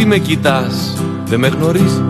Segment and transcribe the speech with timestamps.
[0.00, 2.02] Τι με κοιτάς, δεν με γνωρίζεις.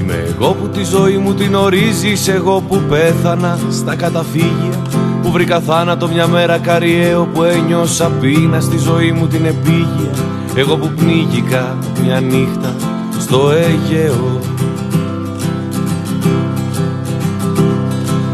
[0.00, 4.82] Είμαι εγώ που τη ζωή μου την ορίζεις Εγώ που πέθανα στα καταφύγια
[5.22, 10.10] Που βρήκα θάνατο μια μέρα καριέο Που ένιωσα πείνα στη ζωή μου την επίγεια.
[10.54, 12.74] Εγώ που πνίγηκα μια νύχτα
[13.18, 14.40] στο Αιγαίο.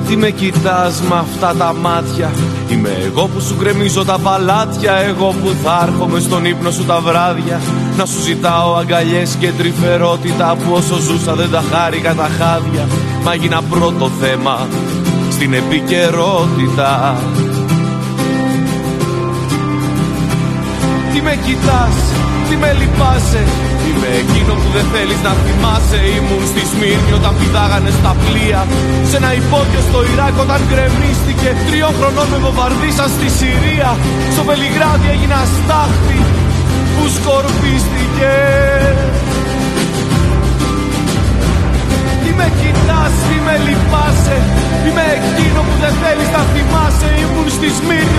[0.08, 2.30] Τι με κοιτάς με αυτά τα μάτια
[2.70, 7.00] Είμαι εγώ που σου κρεμίζω τα παλάτια Εγώ που θα έρχομαι στον ύπνο σου τα
[7.00, 7.60] βράδια.
[7.96, 12.88] Να σου ζητάω αγκαλιές και τρυφερότητα Που όσο ζούσα δεν τα χάρηκα τα χάδια.
[13.24, 14.68] Μα έγινα πρώτο θέμα
[15.30, 17.16] στην επικαιρότητα.
[21.12, 21.94] Τι με κοιτάς,
[22.48, 23.44] τι με λυπάσαι
[23.88, 25.98] Είμαι εκείνο που δεν θέλεις να θυμάσαι.
[26.16, 28.60] Ήμουν στη Σμύρνη όταν πηδάγανε στα πλοία.
[29.08, 31.48] Σε ένα υπόγειο στο Ιράκ όταν γκρεμίστηκε.
[31.66, 33.90] Τριών χρονών με βομβαρδίσαν στη Συρία.
[34.34, 36.18] Στο Βελιγράδι έγινα στάχτη
[36.94, 38.34] που σκορπίστηκε.
[42.22, 44.38] Τι με κοιτάς, τι με λυπάσαι.
[44.86, 47.08] Είμαι εκείνο που δεν θέλεις να θυμάσαι.
[47.22, 48.09] Ήμουν στη Σμύρνη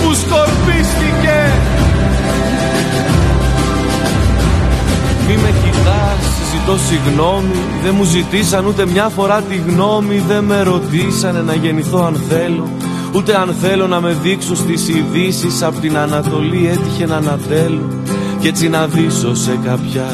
[0.00, 1.38] που σκορπίστηκε.
[5.26, 7.60] Μη με κοιτάς, ζητώ συγγνώμη.
[7.82, 10.22] Δεν μου ζητήσαν ούτε μια φορά τη γνώμη.
[10.28, 12.68] Δεν με ρωτήσανε να γεννηθώ αν θέλω.
[13.14, 15.62] Ούτε αν θέλω να με δείξω στις ειδήσεις.
[15.62, 17.86] Απ' την Ανατολή έτυχε να ανατέλω.
[18.40, 20.06] Κι έτσι να δείσω σε κάποια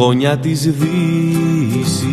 [0.00, 2.04] γωνιά της Δύσης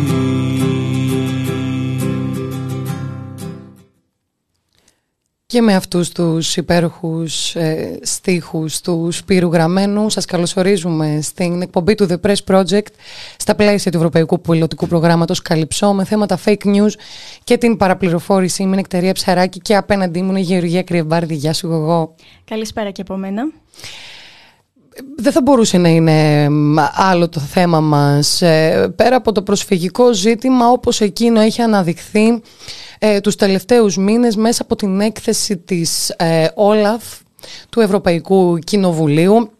[5.46, 12.06] Και με αυτούς τους υπέροχους ε, στίχους του Σπύρου Γραμμένου σας καλωσορίζουμε στην εκπομπή του
[12.10, 12.86] The Press Project
[13.36, 16.92] στα πλαίσια του Ευρωπαϊκού Πολιτικού Προγράμματος Καλυψό με θέματα fake news
[17.44, 18.62] και την παραπληροφόρηση.
[18.62, 21.34] Είμαι η Νεκτερία Ψαράκη και απέναντί μου είναι η Γεωργία Κρυεμπάρδη.
[21.34, 22.14] Γεια σου εγώ.
[22.44, 23.42] Καλησπέρα και από μένα.
[25.16, 26.48] Δεν θα μπορούσε να είναι
[26.94, 28.42] άλλο το θέμα μας.
[28.42, 32.42] Ε, πέρα από το προσφυγικό ζήτημα όπως εκείνο έχει αναδειχθεί
[32.98, 37.04] ε, τους τελευταίους μήνες μέσα από την έκθεση της ε, Όλαφ
[37.68, 39.50] του Ευρωπαϊκού Κοινοβουλίου.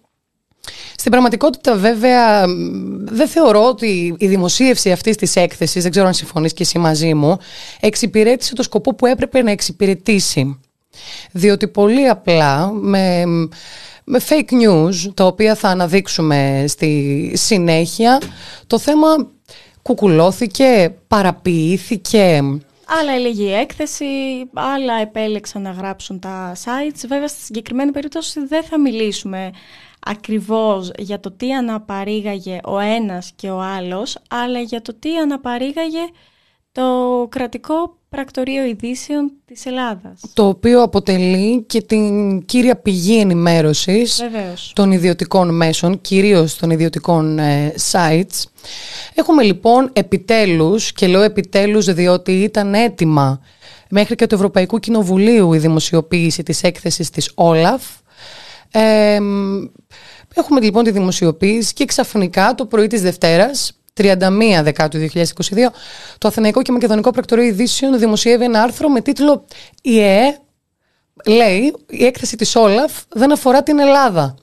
[0.97, 2.45] Στην πραγματικότητα βέβαια
[3.05, 7.15] δεν θεωρώ ότι η δημοσίευση αυτής της έκθεσης, δεν ξέρω αν συμφωνείς και εσύ μαζί
[7.15, 7.39] μου,
[7.81, 10.61] εξυπηρέτησε το σκοπό που έπρεπε να εξυπηρετήσει.
[11.33, 13.25] Διότι πολύ απλά με,
[14.11, 18.21] με fake news, τα οποία θα αναδείξουμε στη συνέχεια,
[18.67, 19.07] το θέμα
[19.83, 22.43] κουκουλώθηκε, παραποιήθηκε,
[23.01, 24.05] Άλλα έλεγε η έκθεση,
[24.53, 27.05] άλλα επέλεξαν να γράψουν τα sites.
[27.09, 29.51] Βέβαια, στη συγκεκριμένη περίπτωση δεν θα μιλήσουμε
[30.01, 36.09] ακριβώς για το τι αναπαρήγαγε ο ένας και ο άλλος, αλλά για το τι αναπαρήγαγε
[36.79, 40.21] το κρατικό πρακτορείο ειδήσεων της Ελλάδας.
[40.33, 44.23] Το οποίο αποτελεί και την κύρια πηγή ενημέρωσης
[44.73, 48.45] των ιδιωτικών μέσων, κυρίως των ιδιωτικών ε, sites.
[49.15, 53.41] Έχουμε λοιπόν επιτέλους, και λέω επιτέλους διότι ήταν έτοιμα
[53.91, 57.83] μέχρι και το Ευρωπαϊκού Κοινοβουλίου η δημοσιοποίηση της έκθεσης της Όλαφ.
[58.71, 59.19] Ε,
[60.35, 65.25] έχουμε λοιπόν τη δημοσιοποίηση και ξαφνικά το πρωί της Δευτέρας 31 Δεκάτου 2022,
[66.19, 69.45] το Αθηναϊκό και Μακεδονικό Πρακτορείο Ειδήσεων δημοσιεύει ένα άρθρο με τίτλο
[69.83, 70.39] «Η ΕΕ
[71.27, 74.35] λέει η έκθεση της Όλαφ δεν αφορά την Ελλάδα».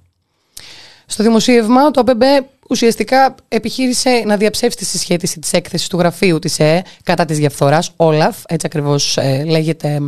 [1.06, 6.60] Στο δημοσίευμα το ΑΠΕΜΠ ουσιαστικά επιχείρησε να διαψεύσει τη συσχέτιση της έκθεσης του γραφείου της
[6.60, 10.00] ΕΕ κατά της διαφθοράς, Όλαφ, έτσι ακριβώς ε, λέγεται,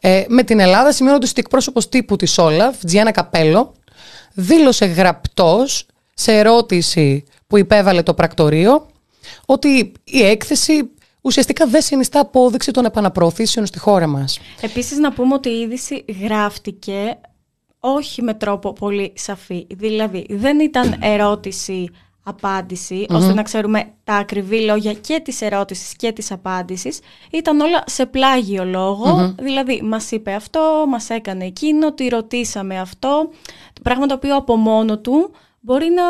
[0.00, 3.74] ε, με την Ελλάδα, σημειώνοντας ότι εκπρόσωπος τύπου της Όλαφ, Τζιάννα Καπέλο,
[4.32, 8.86] δήλωσε γραπτός σε ερώτηση που υπέβαλε το πρακτορείο
[9.46, 14.40] ότι η έκθεση ουσιαστικά δεν συνιστά απόδειξη των επαναπροωθήσεων στη χώρα μας.
[14.60, 17.18] Επίσης να πούμε ότι η είδηση γράφτηκε
[17.80, 19.66] όχι με τρόπο πολύ σαφή.
[19.70, 21.90] Δηλαδή δεν ήταν ερώτηση
[23.08, 27.00] ώστε να ξέρουμε τα ακριβή λόγια και της ερώτησης και της απάντησης.
[27.30, 28.96] Ήταν όλα σε πλάγιο
[29.38, 33.30] δηλαδή μας είπε αυτό, μας έκανε εκείνο, τη ρωτήσαμε αυτό,
[33.82, 36.04] πράγμα το οποίο από μόνο του μπορεί να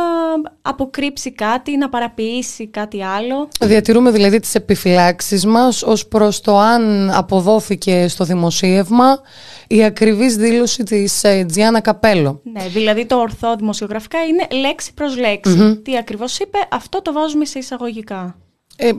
[0.62, 3.48] αποκρύψει κάτι, να παραποιήσει κάτι άλλο.
[3.60, 9.20] Διατηρούμε δηλαδή τις επιφυλάξεις μας ως προς το αν αποδόθηκε στο δημοσίευμα
[9.66, 12.40] η ακριβής δήλωση της ε, Τζιάννα Καπέλο.
[12.52, 15.80] Ναι, δηλαδή το ορθό δημοσιογραφικά είναι λέξη προς λέξη.
[15.84, 18.36] Τι ακριβώς είπε, αυτό το βάζουμε σε εισαγωγικά.
[18.80, 18.90] Ε,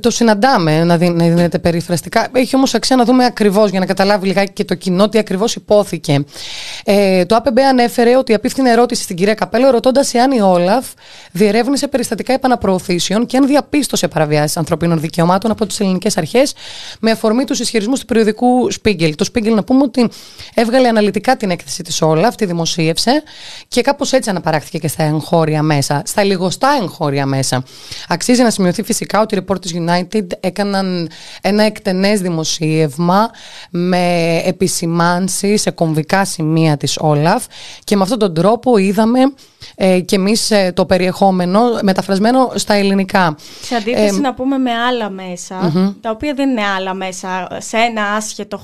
[0.00, 2.28] το συναντάμε να, δι, να δίνεται περιφραστικά.
[2.32, 5.54] Έχει όμως αξία να δούμε ακριβώς για να καταλάβει λιγάκι και το κοινό τι ακριβώς
[5.54, 6.24] υπόθηκε.
[6.84, 10.86] Ε, το ΑΠΜ ανέφερε ότι απίφθηνε ερώτηση στην κυρία Καπέλο ρωτώντας εάν η Όλαφ
[11.32, 16.54] διερεύνησε περιστατικά επαναπροωθήσεων και αν διαπίστωσε παραβιάσεις ανθρωπίνων δικαιωμάτων από τις ελληνικές αρχές
[17.00, 19.12] με αφορμή τους ισχυρισμούς του περιοδικού Spiegel.
[19.16, 20.08] Το Spiegel να πούμε ότι
[20.54, 23.22] έβγαλε αναλυτικά την έκθεση της Όλαφ, τη δημοσίευσε
[23.68, 27.62] και κάπως έτσι αναπαράχθηκε και στα εγχώρια μέσα, στα λιγοστά εγχώρια μέσα.
[28.08, 31.08] Αξίζει να σημειωθεί φυσικά ότι οι Reporters United έκαναν
[31.40, 33.30] ένα εκτενές δημοσίευμα
[33.70, 37.44] με επισημάνσεις σε κομβικά σημεία της Όλαφ
[37.84, 39.18] και με αυτόν τον τρόπο είδαμε
[39.74, 43.36] ε, και εμείς ε, το περιεχόμενο μεταφρασμένο στα ελληνικά.
[43.62, 45.10] Σε αντίθεση ε, να πούμε με άλλα
[46.00, 48.58] τα οποία δεν είναι άλλα μέσα, σε ένα άσχετο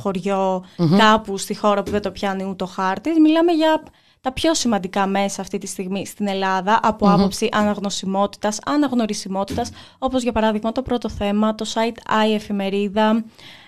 [0.99, 3.83] κάπου στη χώρα που δεν το πιάνει ούτε ο χάρτης, μιλάμε για
[4.27, 7.11] τα πιο σημαντικά μέσα αυτή τη στιγμή στην Ελλάδα από mm-hmm.
[7.13, 13.25] άποψη αναγνωσιμότητας, αναγνωρισιμότητας, όπως για παράδειγμα το πρώτο θέμα, το site i εφημερίδα,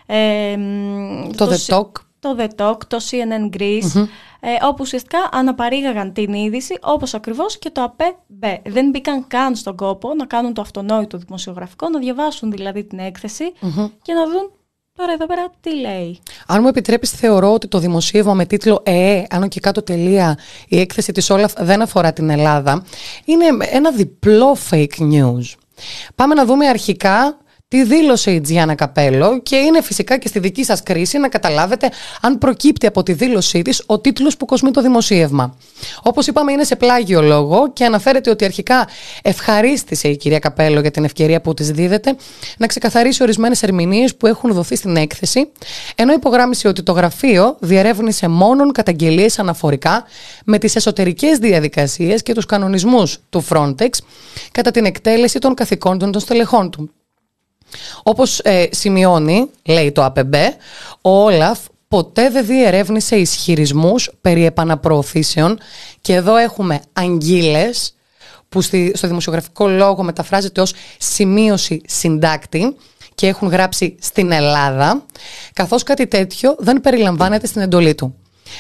[0.07, 0.57] ε,
[1.37, 4.07] το, το The Talk, το The Talk, το CNN Greece,
[4.41, 8.17] ε, όπου ουσιαστικά αναπαρήγαγαν την είδηση όπως ακριβώς και το ΑΠΕ
[8.65, 13.53] Δεν μπήκαν καν στον κόπο να κάνουν το αυτονόητο δημοσιογραφικό, να διαβάσουν δηλαδή την εκθεση
[14.03, 14.51] και να δουν
[14.99, 19.25] Τώρα εδώ πέρα τι λέει; Αν μου επιτρέπεις θεωρώ ότι το δημοσίευμα με τίτλο «ΕΕ,
[19.31, 22.85] άνω και κάτω τελεία, η έκθεση της Όλαφ δεν αφορά την Ελλάδα»
[23.25, 25.55] είναι ένα διπλό fake news.
[26.15, 27.39] Πάμε να δούμε αρχικά
[27.71, 31.91] τι δήλωσε η Τζιάννα Καπέλο και είναι φυσικά και στη δική σας κρίση να καταλάβετε
[32.21, 35.57] αν προκύπτει από τη δήλωσή της ο τίτλος που κοσμεί το δημοσίευμα.
[36.03, 38.89] Όπως είπαμε είναι σε πλάγιο λόγο και αναφέρεται ότι αρχικά
[39.23, 42.17] ευχαρίστησε η κυρία Καπέλο για την ευκαιρία που της δίδεται
[42.59, 45.51] να ξεκαθαρίσει ορισμένες ερμηνείες που έχουν δοθεί στην έκθεση
[45.95, 50.05] ενώ υπογράμμισε ότι το γραφείο διερεύνησε μόνον καταγγελίες αναφορικά
[50.45, 53.89] με τις εσωτερικές διαδικασίες και τους κανονισμούς του Frontex
[54.53, 56.91] κατά την εκτέλεση των καθηκόντων των στελεχών του.
[58.03, 60.35] Όπως ε, σημειώνει, λέει το ΑΠΜ,
[61.01, 65.59] ο Όλαφ ποτέ δεν διερεύνησε ισχυρισμούς περί επαναπροωθήσεων
[66.01, 67.95] και εδώ έχουμε αγγίλες
[68.49, 72.77] που στη, στο δημοσιογραφικό λόγο μεταφράζεται ως σημείωση συντάκτη
[73.15, 75.05] και έχουν γράψει στην Ελλάδα,
[75.53, 78.15] καθώς κάτι τέτοιο δεν περιλαμβάνεται στην εντολή του.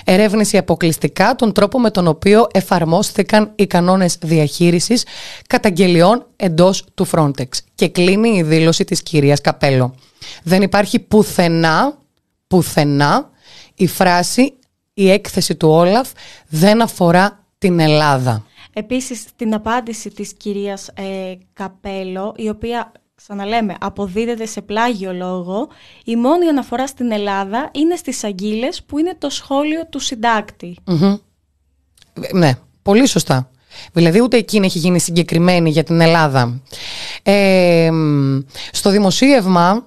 [0.04, 5.04] Ερεύνηση αποκλειστικά τον τρόπο με τον οποίο εφαρμόστηκαν οι κανόνες διαχείρισης
[5.46, 7.48] καταγγελιών εντός του Frontex.
[7.74, 9.94] Και κλείνει η δήλωση της κυρίας Καπέλο.
[10.42, 11.98] Δεν υπάρχει πουθενά,
[12.46, 13.30] πουθενά
[13.74, 14.54] η φράση
[14.94, 16.10] «η έκθεση του Όλαφ
[16.48, 18.42] δεν αφορά την Ελλάδα».
[18.72, 22.92] Επίσης, την απάντηση της κυρίας ε, Καπέλο, η οποία
[23.26, 25.68] ξαναλέμε, αποδίδεται σε πλάγιο λόγο,
[26.04, 30.76] η μόνη αναφορά στην Ελλάδα είναι στις αγγίλες που είναι το σχόλιο του συντάκτη.
[32.32, 33.50] Ναι, πολύ σωστά.
[33.92, 36.60] Δηλαδή ούτε εκείνη έχει γίνει συγκεκριμένη για την Ελλάδα.
[37.22, 37.90] Ε,
[38.72, 39.84] στο δημοσίευμα,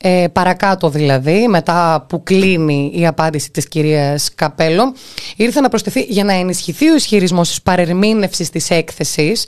[0.00, 4.94] ε, παρακάτω δηλαδή, μετά που κλείνει η απάντηση της κυρίας Καπέλο,
[5.36, 9.46] ήρθε να προσθεθεί για να ενισχυθεί ο ισχυρισμός της παρερμήνευσης της έκθεσης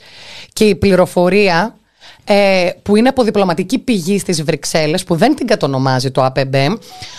[0.53, 1.77] και η πληροφορία
[2.25, 6.73] ε, που είναι από διπλωματική πηγή στις Βρυξέλλες, που δεν την κατονομάζει το ΑΠΜ,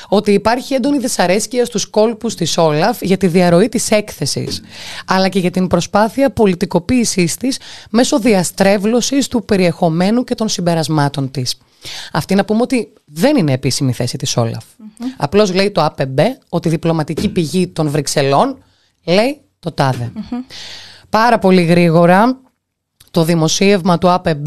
[0.08, 4.62] ότι υπάρχει έντονη δυσαρέσκεια στους κόλπους της Όλαφ για τη διαρροή της έκθεσης,
[5.06, 7.58] αλλά και για την προσπάθεια πολιτικοποίησής της
[7.90, 11.58] μέσω διαστρέβλωσης του περιεχομένου και των συμπερασμάτων της.
[12.12, 14.64] Αυτή να πούμε ότι δεν είναι επίσημη θέση της Όλαφ.
[14.64, 16.14] mm Απλώς λέει το ΑΠΜ
[16.48, 18.58] ότι η διπλωματική πηγή των Βρυξελών
[19.04, 20.12] λέει το ταδε
[21.10, 22.38] Πάρα πολύ γρήγορα
[23.10, 24.44] το δημοσίευμα του ΑΠΜ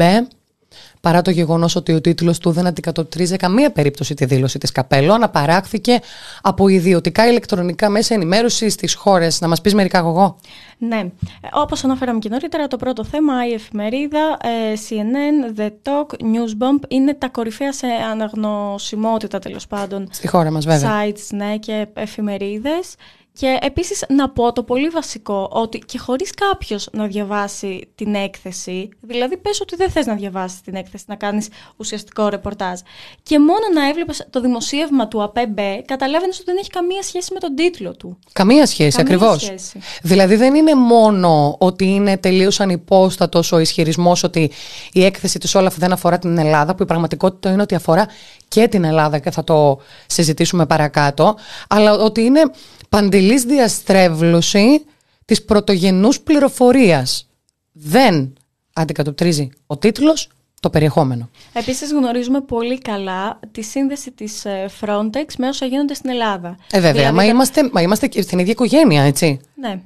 [1.00, 5.12] παρά το γεγονός ότι ο τίτλος του δεν αντικατοπτρίζει καμία περίπτωση τη δήλωση της Καπέλο,
[5.12, 6.00] αναπαράχθηκε
[6.42, 9.40] από ιδιωτικά ηλεκτρονικά μέσα ενημέρωσης στις χώρες.
[9.40, 10.38] Να μας πεις μερικά εγώ.
[10.78, 11.04] Ναι.
[11.52, 17.14] Όπως αναφέραμε και νωρίτερα, το πρώτο θέμα, η εφημερίδα, ε, CNN, The Talk, Newsbomb είναι
[17.14, 20.08] τα κορυφαία σε αναγνωσιμότητα τέλος πάντων.
[20.10, 20.90] Στη χώρα μας, βέβαια.
[20.90, 22.94] Sites, ναι, και εφημερίδες.
[23.40, 28.88] Και επίσης να πω το πολύ βασικό ότι και χωρίς κάποιος να διαβάσει την έκθεση,
[29.00, 32.80] δηλαδή πες ότι δεν θες να διαβάσεις την έκθεση, να κάνεις ουσιαστικό ρεπορτάζ
[33.22, 37.38] και μόνο να έβλεπες το δημοσίευμα του ΑΠΕΜΠΕ, καταλάβαινες ότι δεν έχει καμία σχέση με
[37.38, 38.18] τον τίτλο του.
[38.32, 39.42] Καμία σχέση, καμία ακριβώς.
[39.42, 39.80] Σχέση.
[40.02, 44.50] Δηλαδή δεν είναι μόνο ότι είναι τελείως ανυπόστατος ο ισχυρισμός ότι
[44.92, 48.06] η έκθεση της Όλαφ δεν αφορά την Ελλάδα, που η πραγματικότητα είναι ότι αφορά
[48.48, 51.36] και την Ελλάδα και θα το συζητήσουμε παρακάτω,
[51.68, 52.40] αλλά ότι είναι
[52.88, 54.84] παντελής διαστρέβλωση
[55.24, 57.28] της πρωτογενούς πληροφορίας.
[57.72, 58.32] Δεν
[58.72, 60.28] αντικατοπτρίζει ο τίτλος
[60.60, 61.30] το περιεχόμενο.
[61.52, 66.56] Επίσης γνωρίζουμε πολύ καλά τη σύνδεση της ε, Frontex με όσα γίνονται στην Ελλάδα.
[66.70, 69.40] Ε, βέβαια, δηλαδή μα, είμαστε, μα είμαστε στην ίδια οικογένεια, έτσι.
[69.54, 69.80] Ναι.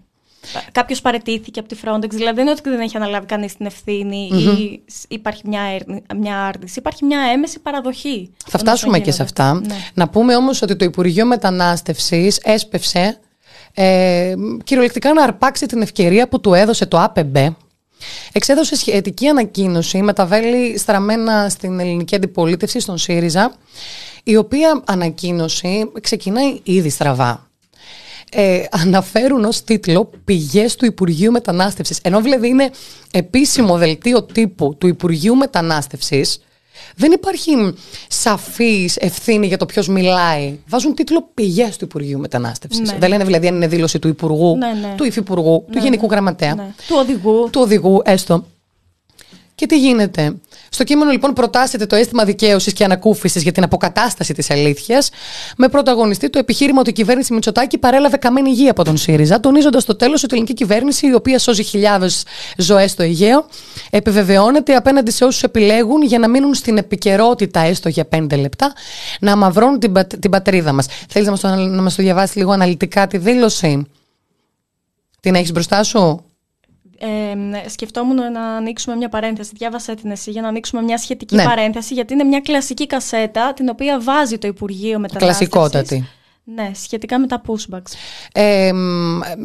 [0.73, 2.11] Κάποιος παρετήθηκε από τη Frontex.
[2.11, 5.61] Δηλαδή δεν είναι ότι δεν έχει αναλάβει κανείς την ευθυνη ή υπάρχει μια,
[6.17, 6.79] μια άρνηση.
[6.79, 8.31] Υπάρχει μια έμεση παραδοχή.
[8.47, 9.55] Θα φτάσουμε και σε αυτά.
[9.55, 9.77] Ναι.
[9.95, 13.19] Να πούμε όμως ότι το Υπουργείο Μετανάστευσης έσπευσε
[13.75, 14.35] ε,
[14.65, 17.37] κυριολεκτικά να αρπάξει την ευκαιρία που του έδωσε το ΑΠΕΜΠ
[18.33, 23.55] Εξέδωσε σχετική ανακοίνωση με τα βέλη στραμμένα στην ελληνική αντιπολίτευση, στον ΣΥΡΙΖΑ,
[24.23, 27.51] η οποία ανακοίνωση ξεκινάει ήδη στραβά.
[28.35, 31.99] Ε, αναφέρουν ως τίτλο πηγές του Υπουργείου Μετανάστευσης.
[32.03, 32.71] Ενώ δηλαδή είναι
[33.11, 36.41] επίσημο δελτίο τύπου του Υπουργείου Μετανάστευσης,
[36.97, 37.75] δεν υπάρχει
[38.09, 40.59] σαφής ευθύνη για το ποιος μιλάει.
[40.67, 42.91] Βάζουν τίτλο πηγές του Υπουργείου Μετανάστευσης.
[42.91, 42.99] Ναι.
[42.99, 44.95] Δεν λένε δηλαδή αν είναι δήλωση του Υπουργού, ναι, ναι.
[44.97, 46.75] του Υφυπουργού, του Γενικού Γραμματέα.
[46.87, 47.49] Του οδηγού.
[47.51, 48.45] Του οδηγού, έστω.
[49.55, 50.35] Και τι γίνεται;
[50.75, 55.11] Στο κείμενο λοιπόν προτάσσεται το αίσθημα δικαίωσης και ανακούφισης για την αποκατάσταση της αλήθειας,
[55.57, 59.83] με πρωταγωνιστή το επιχείρημα ότι η κυβέρνηση Μητσοτάκη παρέλαβε καμένη υγεία από τον ΣΥΡΙΖΑ, τονίζοντας
[59.83, 62.25] στο τέλος ότι η ελληνική κυβέρνηση, η οποία σώζει χιλιάδες
[62.57, 63.47] ζωές στο Αιγαίο,
[63.91, 68.73] επιβεβαιώνεται απέναντι σε όσους επιλέγουν για να μείνουν στην επικαιρότητα έστω για πέντε λεπτά,
[69.21, 70.87] να αμαυρώνουν την, την πατρίδα μας.
[71.09, 71.33] Θέλεις να
[71.83, 73.87] μας το, το διαβάσεις λίγο αναλυτικά τη δήλωση.
[75.21, 76.25] Την έχεις μπροστά σου;
[77.03, 79.51] Ε, σκεφτόμουν να ανοίξουμε μια παρένθεση.
[79.55, 81.45] Διάβασα την εσύ για να ανοίξουμε μια σχετική ναι.
[81.45, 85.49] παρένθεση, γιατί είναι μια κλασική κασέτα την οποία βάζει το Υπουργείο Μετανάστευσης.
[85.49, 86.09] Κλασικότατη.
[86.45, 87.93] Ναι, σχετικά με τα pushbacks.
[88.33, 88.73] Ε,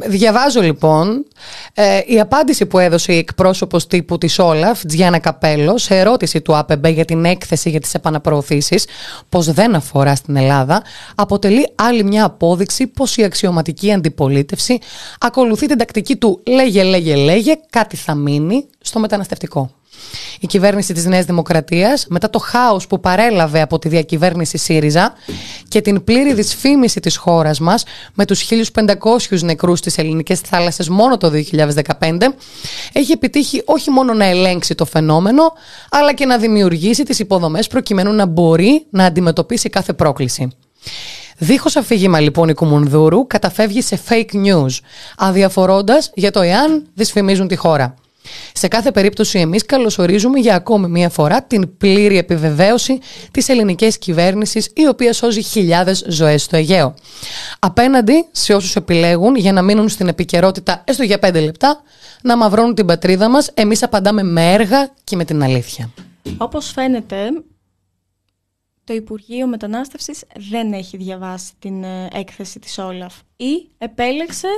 [0.06, 1.26] διαβάζω λοιπόν
[1.74, 6.56] ε, η απάντηση που έδωσε η εκπρόσωπος τύπου της Όλαφ, Τζιάννα Καπέλο, σε ερώτηση του
[6.56, 8.86] ΑΠΕΜΠ για την έκθεση για τις επαναπροωθήσεις,
[9.28, 10.82] πως δεν αφορά στην Ελλάδα,
[11.14, 14.78] αποτελεί άλλη μια απόδειξη πως η αξιωματική αντιπολίτευση
[15.20, 19.77] ακολουθεί την τακτική του λέγε, λέγε, λέγε, κάτι θα μείνει στο μεταναστευτικό.
[20.40, 25.12] Η κυβέρνηση της Νέας Δημοκρατίας μετά το χάος που παρέλαβε από τη διακυβέρνηση ΣΥΡΙΖΑ
[25.68, 31.16] και την πλήρη δυσφήμιση της χώρας μας με τους 1500 νεκρούς στις ελληνικές θάλασσες μόνο
[31.16, 31.30] το
[31.98, 32.18] 2015
[32.92, 35.52] έχει επιτύχει όχι μόνο να ελέγξει το φαινόμενο
[35.90, 40.48] αλλά και να δημιουργήσει τις υποδομές προκειμένου να μπορεί να αντιμετωπίσει κάθε πρόκληση.
[41.38, 44.78] Δίχως αφήγημα λοιπόν η Κουμουνδούρου καταφεύγει σε fake news,
[45.16, 47.94] αδιαφορώντας για το εάν δυσφημίζουν τη χώρα.
[48.52, 52.98] Σε κάθε περίπτωση εμείς καλωσορίζουμε για ακόμη μία φορά την πλήρη επιβεβαίωση
[53.30, 56.94] της ελληνικής κυβέρνησης η οποία σώζει χιλιάδες ζωές στο Αιγαίο.
[57.58, 61.82] Απέναντι σε όσους επιλέγουν για να μείνουν στην επικαιρότητα έστω για πέντε λεπτά
[62.22, 65.90] να μαυρώνουν την πατρίδα μας, εμείς απαντάμε με έργα και με την αλήθεια.
[66.36, 67.16] Όπως φαίνεται,
[68.84, 74.48] το Υπουργείο Μετανάστευσης δεν έχει διαβάσει την ε, έκθεση της Όλαφ ή επέλεξε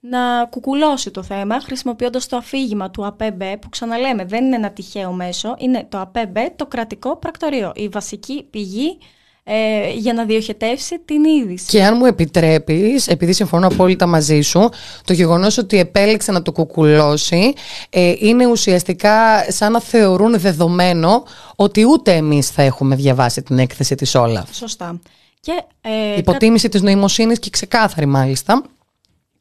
[0.00, 5.12] να κουκουλώσει το θέμα χρησιμοποιώντας το αφήγημα του ΑΠΕΜΠΕ που ξαναλέμε δεν είναι ένα τυχαίο
[5.12, 8.98] μέσο, είναι το ΑΠΕΜΠΕ το κρατικό πρακτορείο, η βασική πηγή
[9.44, 11.66] ε, για να διοχετεύσει την είδηση.
[11.66, 14.68] Και αν μου επιτρέπεις, επειδή συμφωνώ απόλυτα μαζί σου,
[15.04, 17.52] το γεγονός ότι επέλεξε να το κουκουλώσει
[17.90, 21.24] ε, είναι ουσιαστικά σαν να θεωρούν δεδομένο
[21.56, 24.46] ότι ούτε εμείς θα έχουμε διαβάσει την έκθεση της όλα.
[24.52, 25.00] Σωστά.
[25.40, 26.70] Και, ε, Υποτίμηση κα...
[26.70, 28.62] της νοημοσύνης και ξεκάθαρη μάλιστα.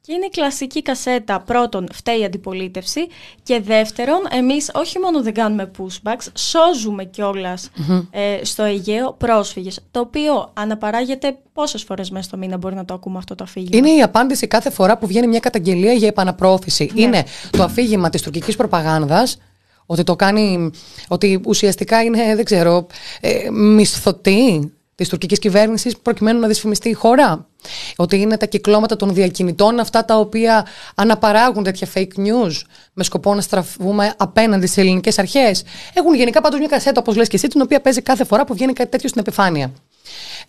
[0.10, 3.08] Και είναι η κλασική κασέτα πρώτον φταίει η αντιπολίτευση
[3.44, 7.70] και δεύτερον εμείς όχι μόνο δεν κάνουμε pushbacks, σώζουμε κιόλας
[8.12, 12.94] ε, στο Αιγαίο πρόσφυγες, το οποίο αναπαράγεται πόσες φορές μέσα στο μήνα μπορεί να το
[12.94, 16.92] ακούμε αυτό το αφήγημα; Είναι η απάντηση κάθε φορά που βγαίνει μια καταγγελία για επαναπρόθεση.
[16.94, 17.02] Ναι.
[17.02, 19.38] Είναι το αφήγημα της τουρκικής προπαγάνδας
[19.86, 20.72] ότι το κάνει,
[21.08, 22.88] ότι ουσιαστικά είναι, δεν ξέρω,
[23.22, 27.48] ε, μισθωτή της τουρκικής κυβέρνησης προκειμένου να δυσφημιστεί η χώρα.
[27.96, 30.66] Ότι είναι τα κυκλώματα των διακινητών αυτά τα οποία
[30.96, 32.52] αναπαράγουν τέτοια fake news
[32.94, 35.64] με σκοπό να στραφούμε απέναντι στις ελληνικές αρχές.
[35.94, 38.54] Έχουν γενικά πάντως μια κασέτα, όπως λες και εσύ, την οποία παίζει κάθε φορά που
[38.54, 39.72] βγαίνει κάτι τέτοιο στην επιφάνεια.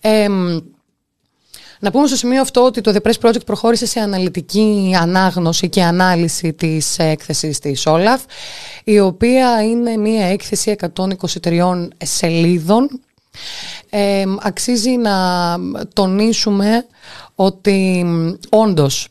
[0.00, 0.28] Ε,
[1.80, 5.82] να πούμε στο σημείο αυτό ότι το The Press Project προχώρησε σε αναλυτική ανάγνωση και
[5.82, 8.22] ανάλυση της έκθεσης της Όλαφ,
[8.84, 10.76] η οποία είναι μια έκθεση
[11.42, 13.00] 123 σελίδων
[14.40, 15.56] αξίζει να
[15.92, 16.86] τονίσουμε
[17.34, 18.06] ότι
[18.48, 19.08] όντως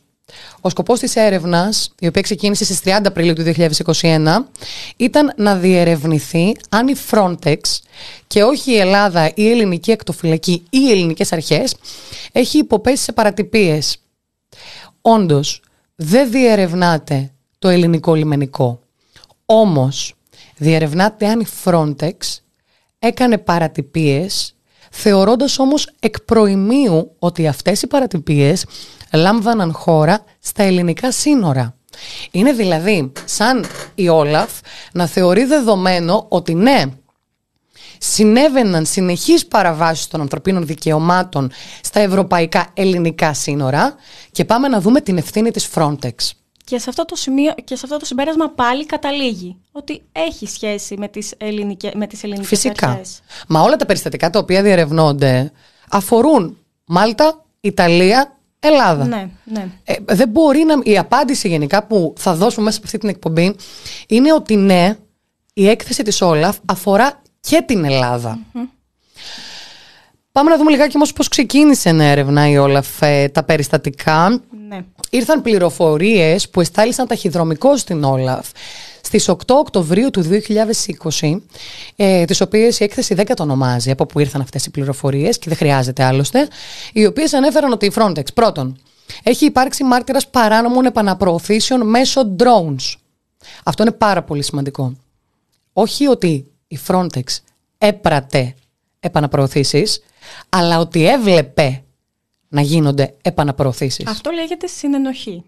[0.60, 4.48] ο σκοπός της έρευνας, η οποία ξεκίνησε στις 30 Απριλίου του 2021,
[4.96, 7.60] ήταν να διερευνηθεί αν η Frontex
[8.26, 11.74] και όχι η Ελλάδα ή η ελληνική εκτοφυλακή ή οι ελληνικές αρχές
[12.32, 13.96] έχει υποπέσει σε παρατυπίες.
[15.00, 15.62] Όντως,
[15.96, 18.80] δεν διερευνάται το ελληνικό λιμενικό.
[19.46, 20.14] Όμως,
[20.56, 22.12] διερευνάται αν η Frontex
[22.98, 24.54] έκανε παρατυπίες
[24.90, 28.64] θεωρώντας όμως εκ προημίου ότι αυτές οι παρατυπίες
[29.12, 31.74] λάμβαναν χώρα στα ελληνικά σύνορα.
[32.30, 34.50] Είναι δηλαδή σαν η Όλαφ
[34.92, 36.84] να θεωρεί δεδομένο ότι ναι,
[37.98, 43.94] συνέβαιναν συνεχείς παραβάσεις των ανθρωπίνων δικαιωμάτων στα ευρωπαϊκά ελληνικά σύνορα
[44.32, 46.12] και πάμε να δούμε την ευθύνη της Frontex.
[46.70, 50.96] Και σε, αυτό το σημείο, και σε αυτό το συμπέρασμα πάλι καταλήγει ότι έχει σχέση
[50.98, 52.88] με τις, ελληνικές, με τις ελληνικές Φυσικά.
[52.88, 53.20] αρχές.
[53.48, 55.52] Μα όλα τα περιστατικά τα οποία διερευνώνται
[55.90, 59.04] αφορούν Μάλτα, Ιταλία, Ελλάδα.
[59.04, 59.68] Ναι, ναι.
[59.84, 60.80] Ε, δεν μπορεί να.
[60.82, 63.56] Η απάντηση γενικά που θα δώσουμε μέσα από αυτή την εκπομπή
[64.06, 64.96] είναι ότι ναι,
[65.54, 68.38] η έκθεση της Όλαφ αφορά και την ελλαδα
[70.40, 74.40] Πάμε να δούμε λιγάκι όμως πώς ξεκίνησε να έρευνα η Όλαφ ε, τα περιστατικά.
[74.68, 74.84] ναι.
[75.10, 78.48] Ήρθαν πληροφορίες που εστάλησαν ταχυδρομικό στην Όλαφ
[79.00, 80.22] στις 8 Οκτωβρίου του
[81.20, 81.40] 2020,
[81.96, 85.56] ε, τις οποίες η έκθεση δεν κατονομάζει από που ήρθαν αυτές οι πληροφορίες και δεν
[85.56, 86.48] χρειάζεται άλλωστε,
[86.92, 88.78] οι οποίες ανέφεραν ότι η Frontex πρώτον
[89.22, 92.94] έχει υπάρξει μάρτυρας παράνομων επαναπροωθήσεων μέσω drones.
[93.64, 94.96] Αυτό είναι πάρα πολύ σημαντικό.
[95.72, 97.22] Όχι ότι η Frontex
[97.78, 98.54] έπρατε
[99.00, 100.00] επαναπροωθήσεις,
[100.48, 101.82] αλλά ότι έβλεπε
[102.48, 104.06] να γίνονται επαναπροωθήσεις.
[104.06, 105.42] Αυτό λέγεται συνενοχή.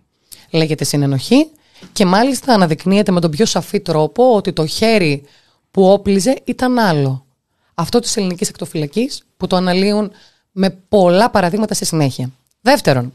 [0.50, 1.50] Λέγεται συνενοχή
[1.92, 5.22] και μάλιστα αναδεικνύεται με τον πιο σαφή τρόπο ότι το χέρι
[5.70, 7.26] που όπλιζε ήταν άλλο.
[7.74, 10.12] Αυτό της ελληνικής εκτοφυλακής που το αναλύουν
[10.52, 12.30] με πολλά παραδείγματα στη συνέχεια.
[12.60, 13.12] Δεύτερον,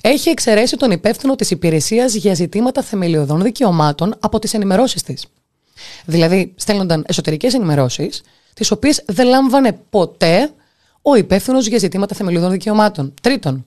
[0.00, 5.26] έχει εξαιρέσει τον υπεύθυνο της υπηρεσίας για ζητήματα θεμελιωδών δικαιωμάτων από τις ενημερώσεις της.
[6.04, 8.22] Δηλαδή, στέλνονταν εσωτερικές ενημερώσεις,
[8.54, 10.50] τις οποίες δεν λάμβανε ποτέ
[11.06, 13.14] ο υπεύθυνος για ζητήματα θεμελιωδών δικαιωμάτων.
[13.22, 13.66] Τρίτον,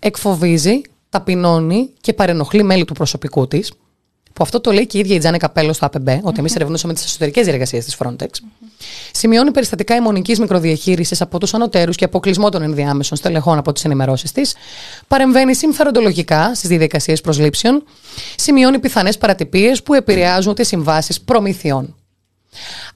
[0.00, 3.72] εκφοβίζει, ταπεινώνει και παρενοχλεί μέλη του προσωπικού της,
[4.32, 6.94] που αυτό το λέει και η ίδια η Τζάνε Καπέλο στο ΑΠΜ, ότι εμείς ερευνούσαμε
[6.94, 8.28] τις εσωτερικές διεργασίες της Frontex.
[9.12, 14.32] Σημειώνει περιστατικά αιμονικής μικροδιαχείρισης από τους ανωτέρους και αποκλεισμό των ενδιάμεσων στελεχών από τις ενημερώσεις
[14.32, 14.54] της.
[15.08, 17.84] Παρεμβαίνει συμφεροντολογικά στις διαδικασίες προσλήψεων.
[18.36, 21.94] Σημειώνει πιθανές παρατυπίες που επηρεάζουν τις συμβάσεις προμηθειών.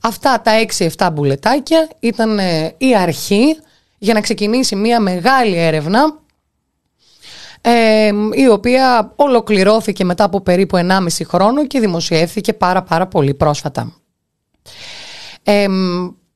[0.01, 0.53] Αυτά τα
[0.97, 3.57] 6-7 μπουλετάκια ήταν ε, η αρχή
[3.99, 6.19] για να ξεκινήσει μια μεγάλη έρευνα
[7.61, 13.93] ε, η οποία ολοκληρώθηκε μετά από περίπου 1,5 χρόνο και δημοσιεύθηκε πάρα πάρα πολύ πρόσφατα.
[15.43, 15.67] Ε,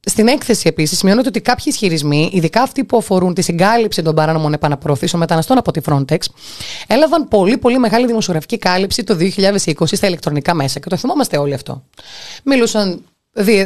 [0.06, 4.52] στην έκθεση επίσης σημειώνεται ότι κάποιοι ισχυρισμοί, ειδικά αυτοί που αφορούν τη συγκάλυψη των παράνομων
[4.52, 6.18] επαναπροωθήσεων μεταναστών από τη Frontex,
[6.86, 10.80] έλαβαν πολύ πολύ μεγάλη δημοσιογραφική κάλυψη το 2020 στα ηλεκτρονικά μέσα.
[10.80, 11.84] Και το θυμόμαστε όλοι αυτό.
[12.44, 13.04] Μιλούσαν,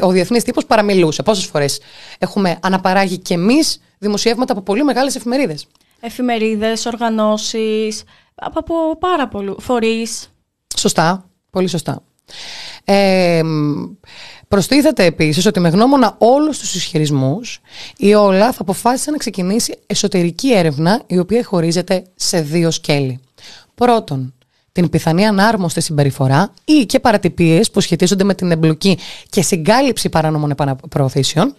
[0.00, 1.22] ο διεθνής τύπος παραμιλούσε.
[1.22, 1.80] Πόσες φορές
[2.18, 5.66] έχουμε αναπαράγει κι εμείς δημοσιεύματα από πολύ μεγάλες εφημερίδες
[6.00, 8.02] εφημερίδες, οργανώσεις,
[8.34, 10.28] από πάρα πολλού φορείς.
[10.76, 12.02] Σωστά, πολύ σωστά.
[12.84, 13.40] Ε,
[14.48, 17.60] προστίθεται επίσης ότι με γνώμονα όλους τους ισχυρισμούς
[17.96, 23.20] η ΟΛΑΦ αποφάσισε να ξεκινήσει εσωτερική έρευνα η οποία χωρίζεται σε δύο σκέλη.
[23.74, 24.34] Πρώτον,
[24.72, 28.98] την πιθανή ανάρμοστη συμπεριφορά ή και παρατυπίες που σχετίζονται με την εμπλοκή
[29.30, 31.54] και συγκάλυψη παράνομων επαναπροωθήσεων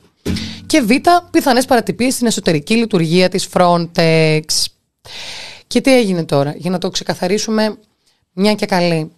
[0.65, 0.91] και β.
[1.31, 4.43] Πιθανές παρατυπίες στην εσωτερική λειτουργία της Frontex.
[5.67, 7.77] Και τι έγινε τώρα, για να το ξεκαθαρίσουμε
[8.33, 9.11] μια και καλή.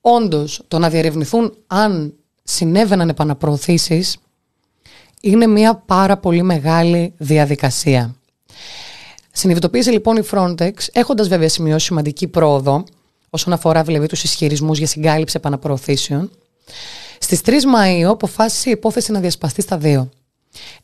[0.00, 4.16] Όντως, το να διερευνηθούν αν συνέβαιναν επαναπροωθήσεις
[5.20, 8.14] είναι μια πάρα πολύ μεγάλη διαδικασία.
[9.32, 12.84] Συνειδητοποίησε λοιπόν η Frontex, έχοντας βέβαια σημειώσει σημαντική πρόοδο
[13.30, 16.30] όσον αφορά δηλαδή τους ισχυρισμούς για συγκάλυψη επαναπροωθήσεων,
[17.18, 20.10] Στις 3 Μαου αποφάσισε η υπόθεση να διασπαστεί στα δύο,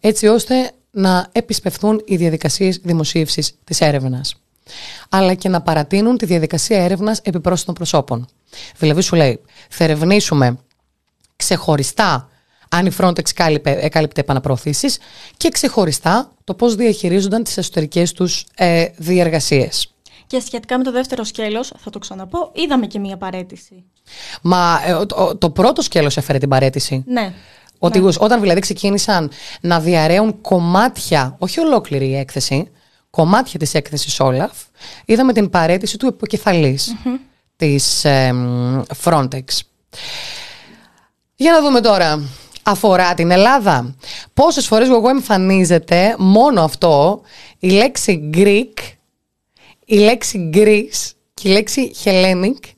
[0.01, 4.35] έτσι ώστε να επισπευθούν οι διαδικασίες δημοσίευσης της έρευνας.
[5.09, 8.29] Αλλά και να παρατείνουν τη διαδικασία έρευνας επιπρόσθετων προσώπων.
[8.79, 10.59] Δηλαδή, σου λέει, θα ερευνήσουμε
[11.37, 12.29] ξεχωριστά
[12.68, 14.99] αν η Frontex έκαλυπτε επαναπροωθήσεις
[15.37, 19.93] και ξεχωριστά το πώς διαχειρίζονταν τις εσωτερικές τους ε, διεργασίες.
[20.35, 23.85] Και σχετικά με το δεύτερο σκέλος, θα το ξαναπώ, είδαμε και μία παρέτηση.
[24.42, 27.05] Μα ε, το, το πρώτο σκέλος έφερε την παρέτηση.
[27.07, 27.33] Ναι.
[27.79, 28.12] Ότι ναι.
[28.18, 32.70] όταν δηλαδή ξεκίνησαν να διαραίουν κομμάτια, όχι ολόκληρη η έκθεση,
[33.11, 34.53] κομμάτια της έκθεσης Όλαφ,
[35.05, 36.94] είδαμε την παρέτηση του υποκεφαλής
[37.57, 38.07] της
[39.05, 39.44] Frontex.
[41.35, 42.29] Για να δούμε τώρα.
[42.62, 43.94] Αφορά την Ελλάδα.
[44.35, 47.20] Πόσες φορές εγώ εμφανίζεται μόνο αυτό
[47.59, 48.94] η λέξη Greek
[49.85, 52.70] η λέξη Greece και η λέξη Hellenic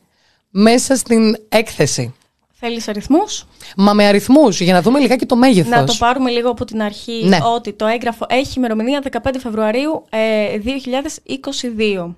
[0.50, 2.14] μέσα στην έκθεση.
[2.58, 5.70] Θέλεις αριθμούς; Μα με αριθμούς, για να δούμε λιγάκι το μέγεθος.
[5.70, 7.38] Να το πάρουμε λίγο από την αρχή, ναι.
[7.54, 10.58] ότι το έγγραφο έχει ημερομηνία 15 Φεβρουαρίου ε,
[12.06, 12.14] 2022.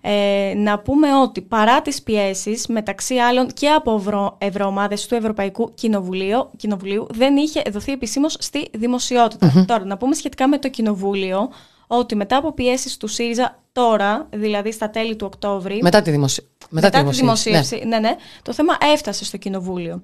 [0.00, 5.74] Ε, να πούμε ότι παρά τις πιέσεις, μεταξύ άλλων και από ευρω, ευρωομάδες του Ευρωπαϊκού
[5.74, 11.50] Κοινοβουλίου, Κοινοβουλίου, δεν είχε δοθεί επισήμως στη δημοσιοτητα Τώρα, να πούμε σχετικά με το Κοινοβούλιο,
[11.96, 15.78] ότι μετά από πιέσεις του ΣΥΡΙΖΑ τώρα, δηλαδή στα τέλη του Οκτώβρη.
[15.82, 16.48] Μετά τη, δημοσί...
[16.68, 17.76] μετά μετά τη δημοσίευση.
[17.76, 17.84] Ναι.
[17.84, 18.16] ναι, ναι.
[18.42, 20.02] Το θέμα έφτασε στο Κοινοβούλιο.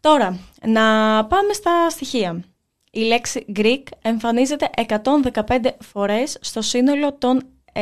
[0.00, 0.82] Τώρα, να
[1.24, 2.44] πάμε στα στοιχεία.
[2.90, 7.78] Η λέξη Greek εμφανίζεται 115 φορές στο σύνολο των 123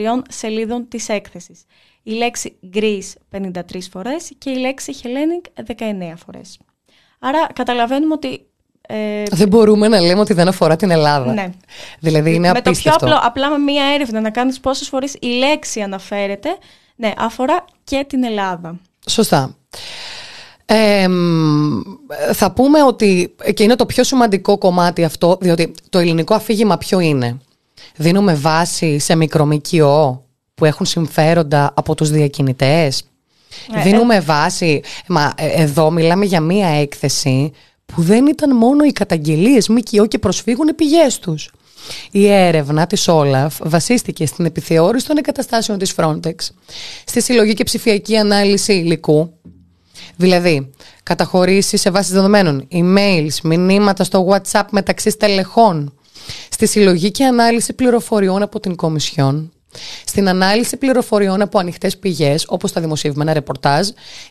[0.00, 1.64] ε, σελίδων της έκθεσης.
[2.02, 6.58] Η λέξη Greece 53 φορές και η λέξη Hellenic 19 φορές.
[7.18, 8.46] Άρα καταλαβαίνουμε ότι
[8.88, 11.32] ε, δεν μπορούμε να λέμε ότι δεν αφορά την Ελλάδα.
[11.32, 11.50] Ναι.
[12.00, 15.26] Δηλαδή είναι με το πιο απλό, απλά με μία έρευνα να κάνεις πόσες φορές η
[15.26, 16.48] λέξη αναφέρεται,
[16.96, 18.80] ναι, αφορά και την Ελλάδα.
[19.08, 19.56] Σωστά.
[22.32, 27.00] θα πούμε ότι και είναι το πιο σημαντικό κομμάτι αυτό, διότι το ελληνικό αφήγημα ποιο
[27.00, 27.40] είναι;
[27.96, 33.02] Δίνουμε βάση σε μικρομικιό που έχουν συμφέροντα από τους διακινητές;
[33.74, 37.52] Ε, Δίνουμε βάση, μα ε, εδώ μιλάμε για μία έκθεση
[37.86, 41.50] που δεν ήταν μόνο οι καταγγελίες ΜΚΟ και προσφύγουν οι πηγές τους.
[42.10, 46.34] Η έρευνα της Όλαφ βασίστηκε στην επιθεώρηση των εγκαταστάσεων της Frontex,
[47.04, 49.32] στη συλλογή και ψηφιακή ανάλυση υλικού,
[50.16, 50.70] δηλαδή
[51.02, 55.98] καταχωρήσεις σε βάση δεδομένων, emails, μηνύματα στο WhatsApp μεταξύ στελεχών,
[56.48, 59.52] στη συλλογή και ανάλυση πληροφοριών από την Κομισιόν,
[60.04, 63.88] στην ανάλυση πληροφοριών από ανοιχτές πηγές, όπως τα δημοσιευμένα ρεπορτάζ,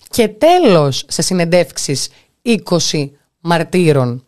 [0.10, 2.08] και τέλος σε συνεντεύξεις
[2.42, 3.12] 20
[3.44, 4.26] μαρτύρων.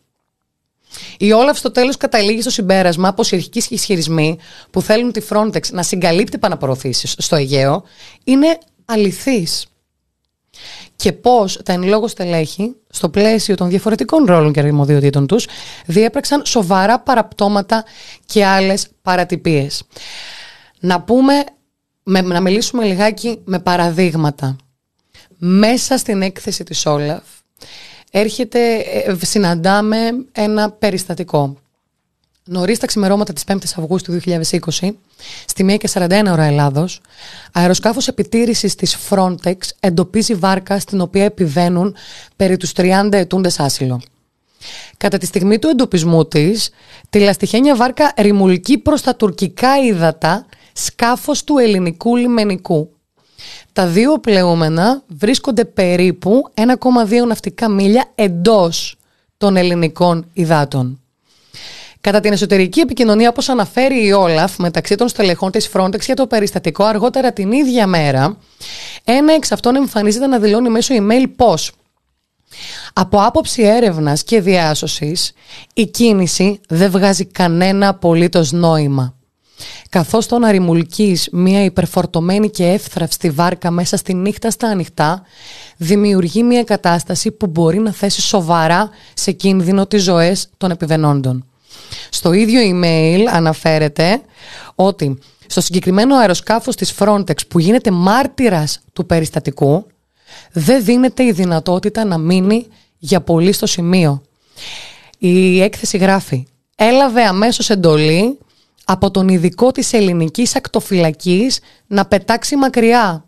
[1.18, 4.38] Η Όλαφ στο τέλος καταλήγει στο συμπέρασμα πως οι αρχικοί ισχυρισμοί
[4.70, 7.84] που θέλουν τη Frontex να συγκαλύπτει παναπροωθήσει στο Αιγαίο
[8.24, 9.66] είναι αληθείς.
[10.96, 15.46] Και πώ τα εν λόγω στελέχη, στο πλαίσιο των διαφορετικών ρόλων και αρμοδιοτήτων τους,
[15.86, 17.84] διέπραξαν σοβαρά παραπτώματα
[18.26, 19.82] και άλλες παρατυπίες.
[20.80, 21.44] Να πούμε,
[22.02, 24.56] να μιλήσουμε λιγάκι με παραδείγματα.
[25.38, 27.22] Μέσα στην έκθεση της Όλαφ
[28.10, 29.98] έρχεται, ε, συναντάμε
[30.32, 31.56] ένα περιστατικό.
[32.48, 34.98] Νωρίς τα ξημερώματα της 5η Αυγούστου 2020,
[35.46, 37.00] στη 1 και 41 ώρα Ελλάδος,
[37.52, 41.96] αεροσκάφος επιτήρησης της Frontex εντοπίζει βάρκα στην οποία επιβαίνουν
[42.36, 44.00] περί τους 30 ετούντες άσυλο.
[44.96, 46.70] Κατά τη στιγμή του εντοπισμού της,
[47.10, 52.90] τη λαστιχένια βάρκα ρημουλκεί προς τα τουρκικά ύδατα σκάφος του ελληνικού λιμενικού.
[53.76, 58.96] Τα δύο πλεούμενα βρίσκονται περίπου 1,2 ναυτικά μίλια εντός
[59.36, 61.00] των ελληνικών υδάτων.
[62.00, 66.26] Κατά την εσωτερική επικοινωνία, όπως αναφέρει η Όλαφ μεταξύ των στελεχών της Frontex για το
[66.26, 68.36] περιστατικό, αργότερα την ίδια μέρα,
[69.04, 71.72] ένα εξ αυτών εμφανίζεται να δηλώνει μέσω email πως
[72.92, 75.32] από άποψη έρευνας και διάσωσης,
[75.74, 79.14] η κίνηση δεν βγάζει κανένα απολύτως νόημα.
[79.96, 85.22] Καθώς το να ρημουλκείς μια υπερφορτωμένη και εύθραυστη βάρκα μέσα στη νύχτα στα ανοιχτά
[85.76, 91.44] δημιουργεί μια κατάσταση που μπορεί να θέσει σοβαρά σε κίνδυνο τις ζωές των επιβενόντων.
[92.10, 94.20] Στο ίδιο email αναφέρεται
[94.74, 99.86] ότι στο συγκεκριμένο αεροσκάφος της Frontex που γίνεται μάρτυρας του περιστατικού
[100.52, 102.66] δεν δίνεται η δυνατότητα να μείνει
[102.98, 104.22] για πολύ στο σημείο.
[105.18, 108.38] Η έκθεση γράφει έλαβε αμέσως εντολή
[108.88, 113.24] από τον ειδικό της ελληνικής ακτοφυλακής να πετάξει μακριά.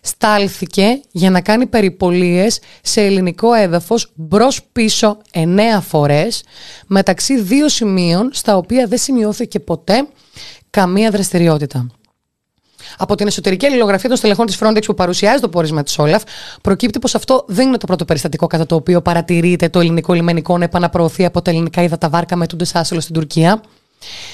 [0.00, 6.42] Στάλθηκε για να κάνει περιπολίες σε ελληνικό έδαφος μπρος πίσω εννέα φορές
[6.86, 10.06] μεταξύ δύο σημείων στα οποία δεν σημειώθηκε ποτέ
[10.70, 11.86] καμία δραστηριότητα.
[12.98, 16.22] Από την εσωτερική αλληλογραφία των στελεχών της Frontex που παρουσιάζει το πόρισμα της Όλαφ,
[16.62, 20.58] προκύπτει πως αυτό δεν είναι το πρώτο περιστατικό κατά το οποίο παρατηρείται το ελληνικό λιμενικό
[20.58, 23.60] να επαναπροωθεί από τα ελληνικά ύδατα βάρκα με τούντε άσυλο στην Τουρκία.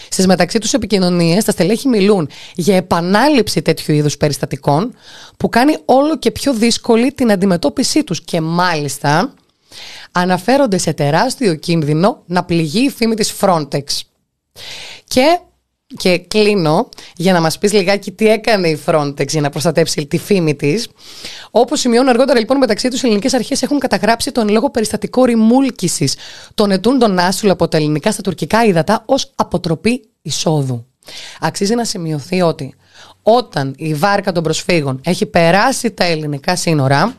[0.08, 4.94] Στις μεταξύ τους επικοινωνίες, τα στελέχη μιλούν για επανάληψη τέτοιου είδους περιστατικών
[5.36, 9.34] που κάνει όλο και πιο δύσκολη την αντιμετώπιση τους και μάλιστα
[10.12, 13.84] αναφέρονται σε τεράστιο κίνδυνο να πληγεί η φήμη της Frontex.
[15.04, 15.38] Και
[15.96, 20.18] και κλείνω για να μας πεις λιγάκι τι έκανε η Frontex για να προστατέψει τη
[20.18, 20.88] φήμη της.
[21.50, 26.16] Όπως σημειώνουν αργότερα λοιπόν μεταξύ τους, οι ελληνικές αρχές έχουν καταγράψει τον λόγο περιστατικό ρημούλκησης
[26.54, 30.86] των ετούντων άσυλο από τα ελληνικά στα τουρκικά ύδατα ως αποτροπή εισόδου.
[31.40, 32.74] Αξίζει να σημειωθεί ότι
[33.22, 37.16] όταν η βάρκα των προσφύγων έχει περάσει τα ελληνικά σύνορα,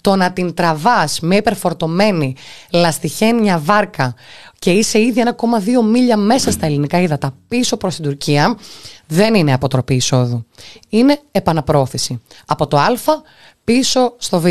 [0.00, 2.36] το να την τραβάς με υπερφορτωμένη
[2.70, 4.14] λαστιχένια βάρκα
[4.62, 8.58] και είσαι ήδη 1,2 μίλια μέσα στα ελληνικά ύδατα πίσω προς την Τουρκία,
[9.06, 10.46] δεν είναι αποτροπή εισόδου.
[10.88, 12.22] Είναι επαναπρόθεση.
[12.46, 12.92] Από το Α
[13.64, 14.46] πίσω στο Β.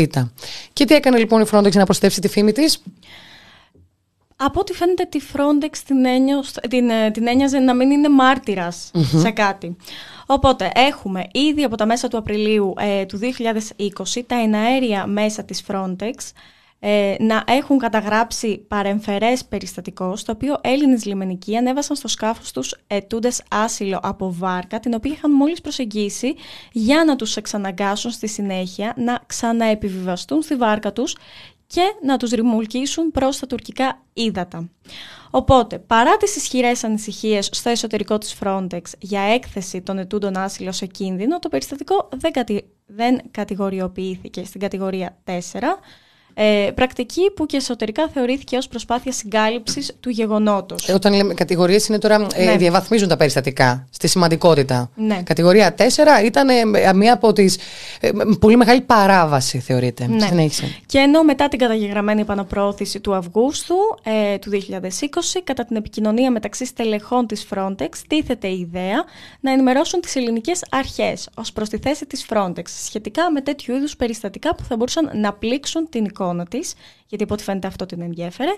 [0.72, 2.82] Και τι έκανε λοιπόν η Frontex για να προστατεύσει τη φήμη της;
[4.36, 5.96] Από ό,τι φαίνεται τη Frontex την,
[6.68, 8.08] την, ε, την ένοιαζε να μην είναι
[8.92, 9.76] σε κάτι.
[10.26, 13.20] Οπότε έχουμε ήδη από τα μέσα του Απριλίου ε, του
[14.14, 16.14] 2020 τα εναέρια μέσα της Frontex
[16.84, 23.42] ε, να έχουν καταγράψει παρεμφερές περιστατικό στο οποίο Έλληνες λιμενικοί ανέβασαν στο σκάφος τους ετούντες
[23.50, 26.34] άσυλο από βάρκα την οποία είχαν μόλις προσεγγίσει
[26.72, 31.16] για να τους εξαναγκάσουν στη συνέχεια να ξαναεπιβιβαστούν στη βάρκα τους
[31.66, 34.68] και να τους ρημουλκίσουν προς τα τουρκικά ύδατα.
[35.30, 40.86] Οπότε, παρά τις ισχυρές ανησυχίες στο εσωτερικό της Frontex για έκθεση των ετούντων άσυλο σε
[40.86, 42.64] κίνδυνο, το περιστατικό δεν, κατη...
[42.86, 45.30] δεν κατηγοριοποιήθηκε στην κατηγορία 4,
[46.34, 50.88] ε, πρακτική που και εσωτερικά θεωρήθηκε ως προσπάθεια συγκάλυψης του γεγονότος.
[50.88, 52.56] Ε, όταν λέμε κατηγορίες είναι τώρα, ε, ναι.
[52.56, 54.90] διαβαθμίζουν τα περιστατικά στη σημαντικότητα.
[54.94, 55.22] Ναι.
[55.24, 55.82] Κατηγορία 4
[56.24, 57.58] ήταν ε, μία από τις
[58.00, 60.06] ε, πολύ μεγάλη παράβαση θεωρείται.
[60.06, 60.26] Ναι.
[60.26, 60.76] Συνέχισε.
[60.86, 64.80] Και ενώ μετά την καταγεγραμμένη επαναπρόθεση του Αυγούστου ε, του 2020,
[65.44, 69.04] κατά την επικοινωνία μεταξύ στελεχών της Frontex, τίθεται η ιδέα
[69.40, 73.96] να ενημερώσουν τις ελληνικές αρχές ως προς τη θέση της Frontex σχετικά με τέτοιου είδους
[73.96, 76.46] περιστατικά που θα μπορούσαν να πλήξουν την εικόνα εικόνα
[77.06, 78.50] γιατί από ό,τι φαίνεται αυτό την ενδιέφερε,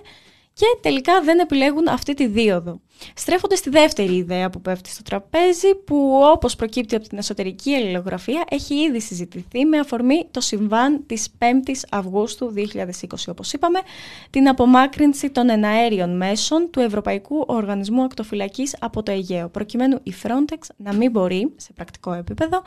[0.53, 2.81] και τελικά δεν επιλέγουν αυτή τη δίωδο.
[3.15, 8.45] Στρέφονται στη δεύτερη ιδέα που πέφτει στο τραπέζι, που όπως προκύπτει από την εσωτερική αλληλογραφία
[8.49, 12.61] έχει ήδη συζητηθεί με αφορμή το συμβάν της 5ης Αυγούστου 2020,
[13.29, 13.81] όπως είπαμε,
[14.31, 20.59] την απομάκρυνση των εναέριων μέσων του Ευρωπαϊκού Οργανισμού Ακτοφυλακής από το Αιγαίο, προκειμένου η Frontex
[20.77, 22.63] να μην μπορεί, σε πρακτικό επίπεδο,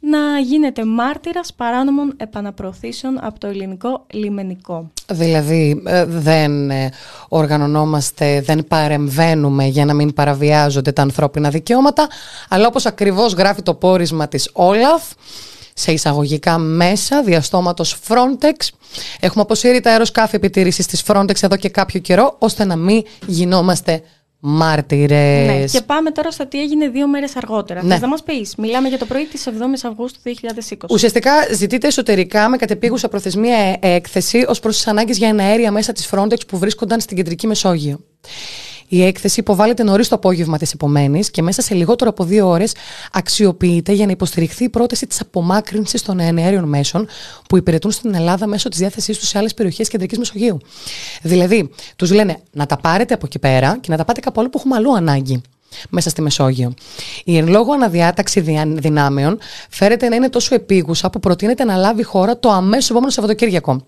[0.00, 4.90] να γίνεται μάρτυρας παράνομων επαναπροωθήσεων από το ελληνικό λιμενικό.
[5.10, 6.90] Δηλαδή ε, δεν ε,
[7.28, 12.08] οργανωνόμαστε, δεν παρεμβαίνουμε για να μην παραβιάζονται τα ανθρώπινα δικαιώματα,
[12.48, 15.02] αλλά όπως ακριβώς γράφει το πόρισμα της Όλαφ,
[15.74, 18.68] σε εισαγωγικά μέσα διαστόματος Frontex.
[19.20, 24.02] Έχουμε αποσύρει τα αεροσκάφη επιτήρησης της Frontex εδώ και κάποιο καιρό, ώστε να μην γινόμαστε
[24.40, 25.46] μάρτυρες.
[25.46, 27.82] Ναι, και πάμε τώρα στο τι έγινε δύο μέρες αργότερα.
[27.84, 27.98] Ναι.
[27.98, 30.86] Θα μας πεις, μιλάμε για το πρωί της 7η Αυγούστου 2020.
[30.90, 35.92] Ουσιαστικά ζητείται εσωτερικά με κατεπίγουσα προθεσμία έκθεση ως προς τις ανάγκες για ένα αέρια μέσα
[35.92, 38.00] της Frontex που βρίσκονταν στην κεντρική Μεσόγειο.
[38.92, 42.74] Η έκθεση υποβάλλεται νωρίς το απόγευμα της επομένης και μέσα σε λιγότερο από δύο ώρες
[43.12, 47.06] αξιοποιείται για να υποστηριχθεί η πρόταση της απομάκρυνσης των ενέργειων μέσων
[47.48, 50.58] που υπηρετούν στην Ελλάδα μέσω της διάθεσής τους σε άλλες περιοχές κεντρικής Μεσογείου.
[51.22, 54.50] Δηλαδή, τους λένε να τα πάρετε από εκεί πέρα και να τα πάτε κάπου άλλο
[54.50, 55.42] που έχουμε αλλού ανάγκη
[55.88, 56.74] μέσα στη Μεσόγειο.
[57.24, 59.38] Η εν λόγω αναδιάταξη δυνάμεων
[59.70, 63.84] φέρεται να είναι τόσο επίγουσα που προτείνεται να λάβει χώρα το αμέσως επόμενο Σαββατοκύριακο.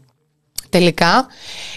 [0.73, 1.27] Τελικά,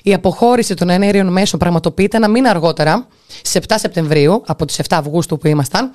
[0.04, 4.84] η αποχώρηση των ενέργειων μέσων πραγματοποιείται ένα μήνα αργότερα, στις 7 Σεπτεμβρίου, από τις 7
[4.90, 5.92] Αυγούστου που ήμασταν,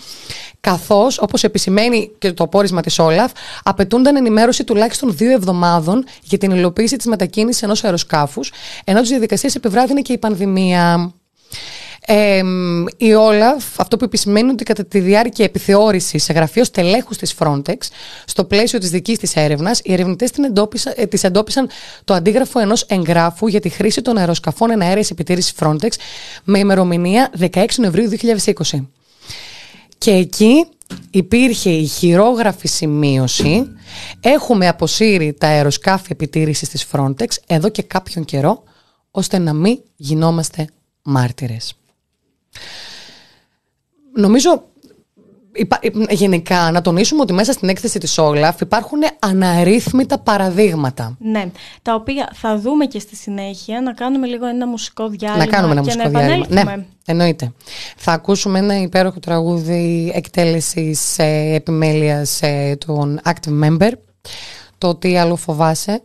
[0.60, 3.32] καθώς, όπως επισημαίνει και το πόρισμα της Όλαφ,
[3.62, 8.52] απαιτούνταν ενημέρωση τουλάχιστον δύο εβδομάδων για την υλοποίηση της μετακίνησης ενός αεροσκάφους,
[8.84, 11.12] ενώ τις διαδικασίες επιβράδυνε και η πανδημία.
[12.12, 12.42] Ε,
[12.96, 17.76] η Όλαφ, αυτό που επισημαίνει ότι κατά τη διάρκεια επιθεώρησης σε γραφείο στελέχους της Frontex,
[18.24, 21.68] στο πλαίσιο της δικής της έρευνας, οι ερευνητές τη εντόπισαν, ε, εντόπισαν
[22.04, 25.88] το αντίγραφο ενός εγγράφου για τη χρήση των αεροσκαφών εναέρεια επιτήρηση Frontex
[26.44, 28.88] με ημερομηνία 16 Νοεμβρίου 2020.
[29.98, 30.66] Και εκεί
[31.10, 33.66] υπήρχε η χειρόγραφη σημείωση
[34.20, 38.62] έχουμε αποσύρει τα αεροσκάφη επιτήρησης της Frontex εδώ και κάποιον καιρό
[39.10, 40.66] ώστε να μην γινόμαστε
[41.02, 41.74] μάρτυρες.
[44.16, 44.64] Νομίζω
[46.10, 51.16] γενικά να τονίσουμε ότι μέσα στην έκθεση της Όλαφ υπάρχουν αναρρύθμιτα παραδείγματα.
[51.18, 51.50] Ναι,
[51.82, 55.72] τα οποία θα δούμε και στη συνέχεια να κάνουμε λίγο ένα μουσικό διάλειμμα Να κάνουμε
[55.72, 56.64] ένα και μουσικό να διάλειμμα.
[56.64, 57.52] Ναι, εννοείται.
[57.96, 63.92] Θα ακούσουμε ένα υπέροχο τραγούδι εκτέλεσης ε, επιμέλειας ε, των Active Member,
[64.78, 66.02] το «Τι άλλο φοβάσαι»,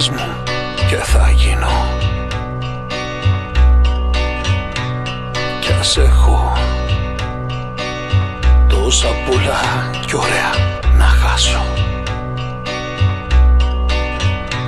[0.00, 0.42] σε πες μου
[0.88, 1.88] και θα γίνω.
[5.60, 6.52] Κι ας έχω
[8.68, 11.64] τόσα πολλά κι ωραία να χάσω.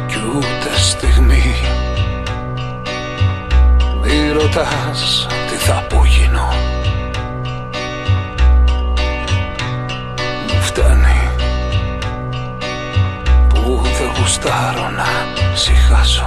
[0.06, 1.54] Κι ούτε στιγμή
[4.02, 6.67] μη ρωτάς τι θα απογίνω
[14.28, 15.06] γουστάρω να
[15.54, 16.24] συχάσω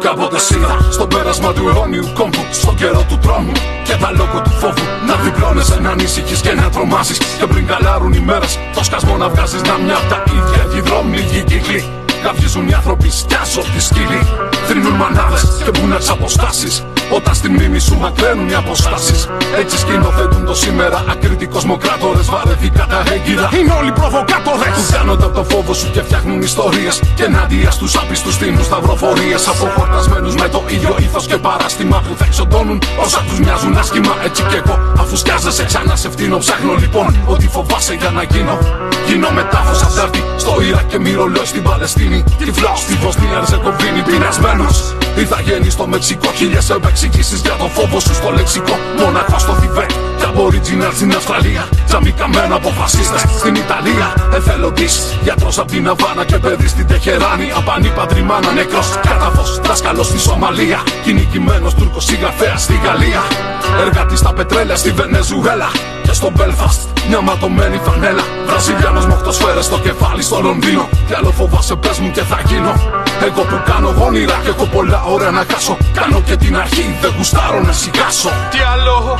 [0.00, 3.52] Κάποτε σίγα στο πέρασμα του αιώνιου κόμπου Στον καιρό του τρόμου
[3.84, 8.12] και τα λόγω του φόβου Να διπλώνεσαι, να ανησυχείς και να τρομάζεις Και πριν καλάρουν
[8.12, 11.84] οι μέρες το σκασμό να βγάζεις Να μια απ' τα ίδια οι δρόμοι, οι κύκλοι
[12.22, 14.20] Καυγίζουν οι άνθρωποι, σκιάζω τη σκύλη.
[14.66, 19.28] Θρυνούν μανάδες και μπουνες αποστάσεις Όταν στη μνήμη σου μακραίνουν οι αποστάσεις.
[19.58, 21.04] Έτσι σκηνοθετούν το σήμερα.
[21.10, 23.48] Ακριτικοί κοσμοκράτορες βαρεθήκα τα έγκυρα.
[23.58, 24.74] Είναι όλοι προβοκάτορες.
[24.76, 27.02] Που κάνονται από το φόβο σου και φτιάχνουν ιστορίες.
[27.14, 29.48] Και ενάντια στους άπιστους στείνουν σταυροφορίες.
[29.48, 34.14] Αποχορτασμένους με το ίδιο ήθος και παράστημα που θα εξοντώνουν όσα τους μοιάζουν άσχημα.
[34.24, 38.58] Έτσι κι εγώ, αφού σκιάζεσαι ξανά σε φτύνω, ψάχνω λοιπόν ότι φοβάσαι για να γίνω.
[39.06, 42.24] Γίνω μετάφος αρτή στο Ιράκ και μυρολόι στην Παλαιστίνη.
[42.38, 44.94] Τυφλός στη Βοσνία Ερζεγοβίνη, πεινασμένος.
[45.16, 48.78] Ή θα γίνει στο Μεξικό, χίλιες επεξηγήσει για το φόβο σου στο λεξικό.
[48.98, 51.68] Μοναχό στο Θιβέτ, και Aboriginal στην Αυστραλία.
[51.86, 54.14] Τζαμικαμένο από φασίστες στην Ιταλία.
[54.34, 57.52] Εθελοντής, γιατρός από την Αβάνα και παιδί στην Τεχεράνη.
[57.56, 60.82] Απανίπαντρη μάνα νεκρός, καταφός, δάσκαλος στη Σομαλία.
[61.04, 63.22] Κυνηγημένο Τούρκος συγγραφέας στη Γαλλία.
[63.80, 65.95] Εργάτης στα πετρέλαια στη Βενεζουέλα.
[66.06, 68.22] Και στο Belfast, μια ματωμένη φανέλα.
[68.46, 70.88] Βραζιλιάνος με οχτώ στο κεφάλι στο Λονδίνο.
[71.06, 72.72] Κι άλλο φοβάσαι, πες μου και θα γίνω.
[73.26, 75.76] Εγώ που κάνω όνειρα και έχω πολλά ώρα να χάσω.
[75.94, 78.28] Κάνω και την αρχή, δεν γουστάρω να σιγάσω.
[78.50, 79.18] Τι άλλο,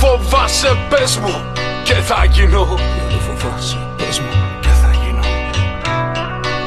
[0.00, 1.34] φοβάσαι, πες μου
[1.82, 2.64] και θα γίνω.
[2.76, 4.28] Τι άλλο φοβάσαι, πες μου
[4.60, 5.22] και θα γίνω.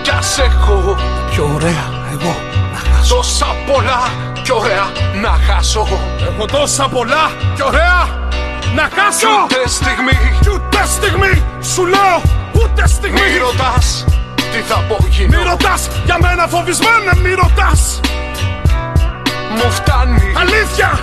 [0.01, 0.95] Κι ας έχω
[1.31, 2.35] πιο ωραία εγώ
[2.73, 3.15] να χάσω.
[3.15, 4.01] Τόσα πολλά
[4.43, 5.87] και ωραία να χάσω.
[6.27, 7.31] Έχω τόσα πολλά.
[7.55, 8.29] Και ωραία
[8.75, 9.27] να χάσω.
[9.47, 11.43] Κι ούτε στιγμή, κι ούτε στιγμή.
[11.73, 12.21] Σου λέω
[12.53, 13.19] ούτε στιγμή.
[13.21, 14.05] Μη ρωτάς
[14.51, 17.99] τι θα πω γίνω Μη ρωτάς για μένα φοβισμένα μη ρωτάς.
[19.57, 20.33] Μου φτάνει.
[20.43, 20.99] Αλήθεια.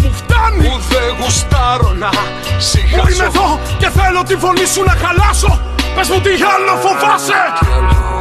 [0.00, 0.68] Μου φτάνει.
[0.68, 2.10] Που δεν γουστάρω να
[2.58, 5.60] σιγάσω Που είμαι εδώ και θέλω τη φωνή σου να χαλάσω.
[5.94, 7.40] Πες μου τι άλλο φοβάσαι.
[7.60, 8.20] Τι άλλο.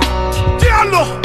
[0.60, 1.20] Τι άλλο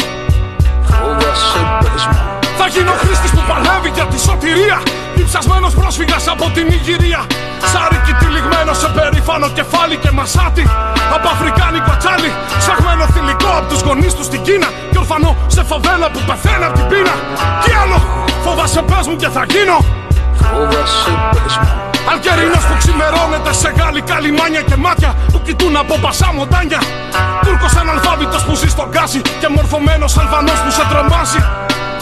[4.44, 4.82] για τη σωτηρία
[5.14, 7.26] Διψασμένος πρόσφυγας από την Ιγυρία.
[7.72, 10.64] Σάρικι τυλιγμένο σε περήφανο κεφάλι και μασάτι.
[11.14, 14.68] Από αφρικάνικο τσάλι Ψαγμένο θηλυκό από τους γονείς τους στην Κίνα.
[14.90, 17.14] Και ορφανό σε φαβέλα που πεθαίνει από την πείνα.
[17.64, 17.98] Τι άλλο
[18.44, 19.78] φοβάσαι πες μου και θα γίνω.
[20.40, 26.28] Φοβάσαι πες μου Αλκερινός που ξημερώνεται σε γαλλικά λιμάνια και μάτια που κοιτούν από πασά
[26.36, 26.80] μοντάνια.
[27.44, 31.40] Τούρκος αναλφάβητος που ζει στον γκάζι και μορφωμένος Αλβανός που σε τρομάζει.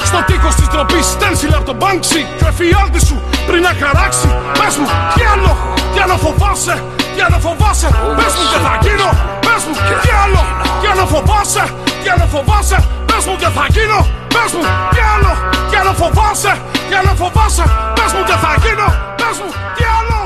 [0.09, 4.29] Στο τείχο της τροπή στένσιλ από τον Μπάνξι και ο εφιάλτης σου πριν να χαράξει.
[4.59, 5.53] Πες μου, τι άλλο,
[5.93, 6.75] τι άλλο φοβάσαι,
[7.15, 7.89] τι άλλο φοβάσαι.
[8.19, 9.09] Πες μου και θα γίνω,
[9.45, 10.43] πες μου, τι άλλο,
[10.81, 11.65] τι άλλο φοβάσαι,
[12.01, 12.79] τι άλλο φοβάσαι.
[13.09, 14.01] Πες μου και θα γίνω,
[14.35, 15.33] πες μου, τι άλλο,
[15.71, 16.53] τι άλλο φοβάσαι,
[16.89, 17.65] τι άλλο φοβάσαι.
[17.97, 18.89] Πες μου και θα γίνω,
[19.21, 20.21] πες μου, τι άλλο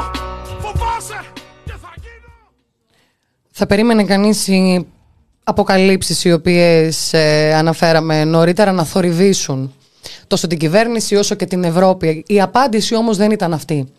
[0.64, 1.19] φοβάσαι
[1.64, 2.33] και θα γίνω.
[3.51, 4.87] Θα περίμενε κανείς οι
[5.45, 9.75] αποκαλύψεις οι οποίες ε, αναφέραμε νωρίτερα να θορυβήσουν
[10.27, 12.25] τόσο την κυβέρνηση όσο και την Ευρώπη.
[12.27, 13.92] Η απάντηση όμως δεν ήταν αυτή.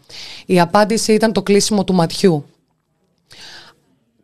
[0.45, 2.45] Η απάντηση ήταν το κλείσιμο του ματιού.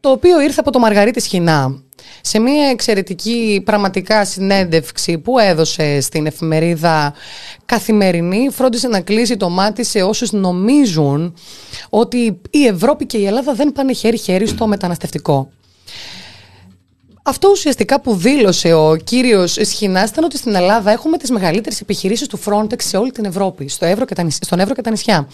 [0.03, 1.81] Το οποίο ήρθε από το Μαργαρίτη Σχοινά
[2.21, 7.13] σε μια εξαιρετική πραγματικά συνέντευξη που έδωσε στην εφημερίδα
[7.65, 11.33] Καθημερινή φρόντισε να κλείσει το μάτι σε όσους νομίζουν
[11.89, 15.51] ότι η Ευρώπη και η Ελλάδα δεν πάνε χέρι-χέρι στο μεταναστευτικό.
[17.25, 22.27] Αυτό ουσιαστικά που δήλωσε ο κύριος Σχοινάς ήταν ότι στην Ελλάδα έχουμε τις μεγαλύτερες επιχειρήσεις
[22.27, 25.27] του Frontex σε όλη την Ευρώπη, στο Εύρο και τα στον Εύρο και τα νησιά.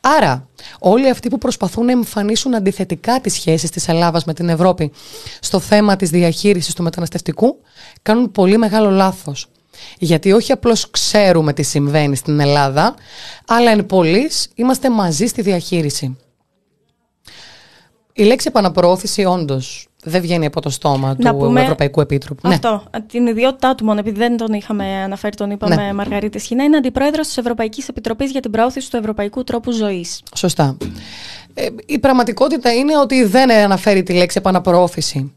[0.00, 0.48] Άρα,
[0.78, 4.92] όλοι αυτοί που προσπαθούν να εμφανίσουν αντιθετικά τις σχέσεις της Ελλάδας με την Ευρώπη
[5.40, 7.60] στο θέμα της διαχείρισης του μεταναστευτικού,
[8.02, 9.46] κάνουν πολύ μεγάλο λάθος.
[9.98, 12.94] Γιατί όχι απλώς ξέρουμε τι συμβαίνει στην Ελλάδα,
[13.46, 16.16] αλλά εν πολλής είμαστε μαζί στη διαχείριση.
[18.12, 22.48] Η λέξη επαναπροώθηση όντως δεν βγαίνει από το στόμα του Ευρωπαϊκού Επίτροπου.
[22.48, 22.54] Ναι.
[22.54, 22.82] Αυτό.
[22.92, 23.00] Ναι.
[23.00, 25.92] Την ιδιότητά του μόνο, επειδή δεν τον είχαμε αναφέρει, τον είπαμε ναι.
[25.92, 30.22] Μαργαρίτης Σχοινά, είναι αντιπρόεδρος της Ευρωπαϊκής Επιτροπής για την προώθηση του Ευρωπαϊκού Τρόπου Ζωής.
[30.34, 30.76] Σωστά.
[31.54, 35.32] Ε, η πραγματικότητα είναι ότι δεν αναφέρει τη λέξη επαναπροώθηση.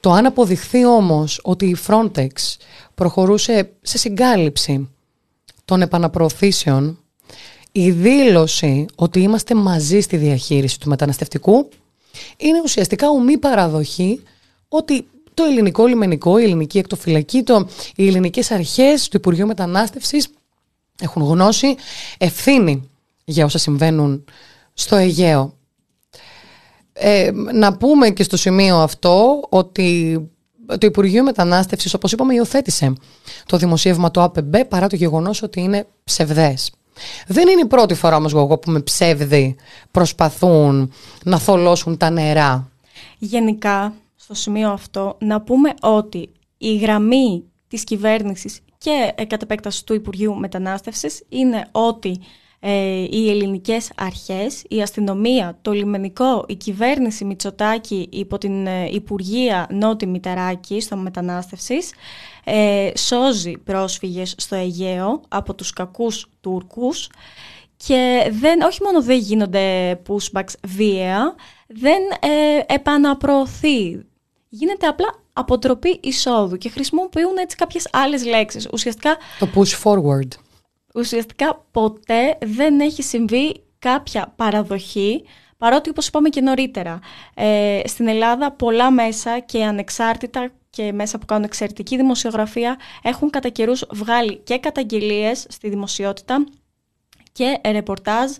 [0.00, 2.28] Το αν αποδειχθεί όμως ότι η Frontex
[2.94, 4.88] προχωρούσε σε συγκάλυψη
[5.64, 6.98] των επαναπροωθήσεων,
[7.72, 11.68] η δήλωση ότι είμαστε μαζί στη διαχείριση του μεταναστευτικού
[12.36, 14.22] είναι ουσιαστικά ομή παραδοχή
[14.68, 20.28] ότι το ελληνικό λιμενικό, η ελληνική εκτοφυλακή, το, οι ελληνικές αρχές του Υπουργείου Μετανάστευσης
[21.00, 21.74] έχουν γνώση,
[22.18, 22.90] ευθύνη
[23.24, 24.24] για όσα συμβαίνουν
[24.74, 25.54] στο Αιγαίο.
[26.92, 30.18] Ε, να πούμε και στο σημείο αυτό ότι
[30.66, 32.92] το Υπουργείο Μετανάστευσης, όπως είπαμε, υιοθέτησε
[33.46, 36.72] το δημοσίευμα του ΑΠΕΜΠ παρά το γεγονός ότι είναι ψευδές.
[37.26, 39.56] Δεν είναι η πρώτη φορά όμως εγώ που με ψεύδι
[39.90, 40.92] προσπαθούν
[41.24, 42.70] να θολώσουν τα νερά.
[43.18, 49.94] Γενικά, στο σημείο αυτό, να πούμε ότι η γραμμή της κυβέρνησης και κατ' επέκταση του
[49.94, 52.20] Υπουργείου Μετανάστευσης είναι ότι
[52.66, 59.66] ε, οι ελληνικές αρχές, η αστυνομία, το λιμενικό, η κυβέρνηση Μητσοτάκη υπό την ε, Υπουργεία
[59.70, 61.92] Νότι Μητεράκη στο μετανάστευσης
[62.44, 67.10] ε, σώζει πρόσφυγες στο Αιγαίο από τους κακούς Τούρκους
[67.76, 71.34] και δεν, όχι μόνο δεν γίνονται pushbacks βία,
[71.66, 74.04] δεν ε, επαναπροωθεί.
[74.48, 78.68] Γίνεται απλά αποτροπή εισόδου και χρησιμοποιούν έτσι κάποιες άλλες λέξεις.
[78.72, 79.16] Ουσιαστικά...
[79.38, 80.28] Το push forward.
[80.94, 85.24] Ουσιαστικά ποτέ δεν έχει συμβεί κάποια παραδοχή
[85.58, 86.98] παρότι όπως είπαμε και νωρίτερα
[87.34, 93.48] ε, στην Ελλάδα πολλά μέσα και ανεξάρτητα και μέσα που κάνουν εξαιρετική δημοσιογραφία έχουν κατά
[93.48, 96.44] καιρούς βγάλει και καταγγελίες στη δημοσιότητα
[97.32, 98.30] και ρεπορτάζ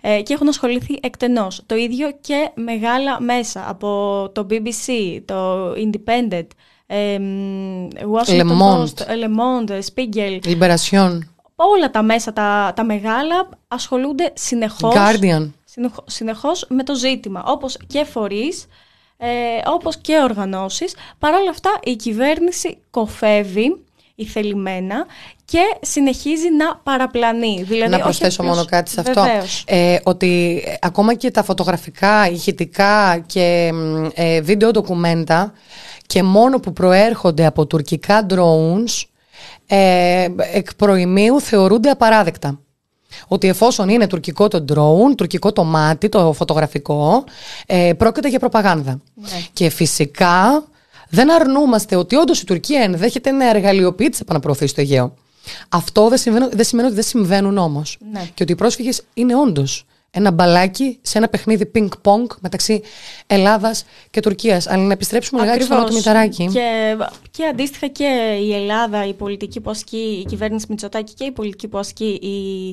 [0.00, 1.62] ε, και έχουν ασχοληθεί εκτενώς.
[1.66, 3.88] Το ίδιο και μεγάλα μέσα από
[4.34, 6.46] το BBC, το Independent,
[6.86, 7.18] ε,
[8.14, 10.38] Washington Le Post, Le Monde, Spiegel.
[10.44, 11.18] Liberation.
[11.60, 15.50] Όλα τα μέσα, τα, τα μεγάλα, ασχολούνται συνεχώς, Guardian.
[16.06, 17.42] συνεχώς με το ζήτημα.
[17.46, 18.66] Όπως και φορείς,
[19.16, 19.28] ε,
[19.66, 20.94] όπως και οργανώσεις.
[21.18, 23.84] Παρ' όλα αυτά η κυβέρνηση κοφεύει
[24.14, 25.06] ηθελημένα
[25.44, 27.62] και συνεχίζει να παραπλανεί.
[27.62, 29.24] Δηλαδή, να προσθέσω μόνο κάτι σε αυτό.
[29.66, 33.70] Ε, ότι ακόμα και τα φωτογραφικά, ηχητικά και
[34.14, 35.52] ε, βίντεο ντοκουμέντα
[36.06, 39.07] και μόνο που προέρχονται από τουρκικά drones
[39.68, 42.60] ε, εκ προημίου θεωρούνται απαράδεκτα.
[43.28, 47.24] Ότι εφόσον είναι τουρκικό το drone, τουρκικό το μάτι, το φωτογραφικό,
[47.66, 49.00] ε, πρόκειται για προπαγάνδα.
[49.14, 49.28] Ναι.
[49.52, 50.64] Και φυσικά
[51.08, 55.14] δεν αρνούμαστε ότι όντως η Τουρκία ενδέχεται να εργαλειοποιεί τι επαναπροωθήσει στο Αιγαίο.
[55.68, 57.98] Αυτό δεν, δεν σημαίνει ότι δεν συμβαίνουν όμως.
[58.12, 58.20] Ναι.
[58.34, 62.82] Και ότι οι πρόσφυγες είναι όντως ένα μπαλάκι σε ένα παιχνίδι ping-pong μεταξύ
[63.26, 64.66] Ελλάδας και Τουρκίας.
[64.66, 66.48] Αλλά να επιστρέψουμε λιγάκι στο του Μηταράκη.
[66.52, 66.96] Και,
[67.38, 71.68] και αντίστοιχα και η Ελλάδα, η πολιτική που ασκεί η κυβέρνηση Μητσοτάκη και η πολιτική
[71.68, 72.68] που ασκεί η,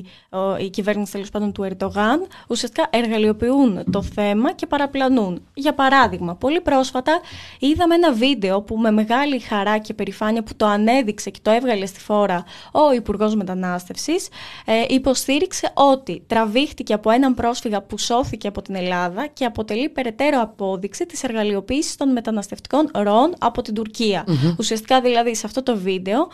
[0.64, 5.42] η κυβέρνηση τέλος πάντων του Ερντογάν, ουσιαστικά εργαλειοποιούν το θέμα και παραπλανούν.
[5.54, 7.20] Για παράδειγμα, πολύ πρόσφατα
[7.58, 11.86] είδαμε ένα βίντεο που με μεγάλη χαρά και περηφάνεια που το ανέδειξε και το έβγαλε
[11.86, 14.28] στη φόρα ο Υπουργός Μετανάστευσης,
[14.64, 19.88] ε, υποστήριξε ότι τραβήχτηκε από ένα έναν πρόσφυγα που σώθηκε από την Ελλάδα και αποτελεί
[19.88, 24.24] περαιτέρω απόδειξη της εργαλειοποίησης των μεταναστευτικών ροών από την τουρκια
[24.58, 26.28] Ουσιαστικά δηλαδή σε αυτό το βίντεο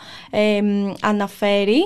[1.01, 1.81] αναφέρει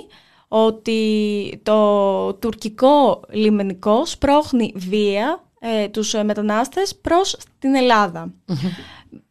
[0.48, 8.34] ότι το τουρκικό λιμενικό σπρώχνει βία ε, τους μετανάστες προς την ελλαδα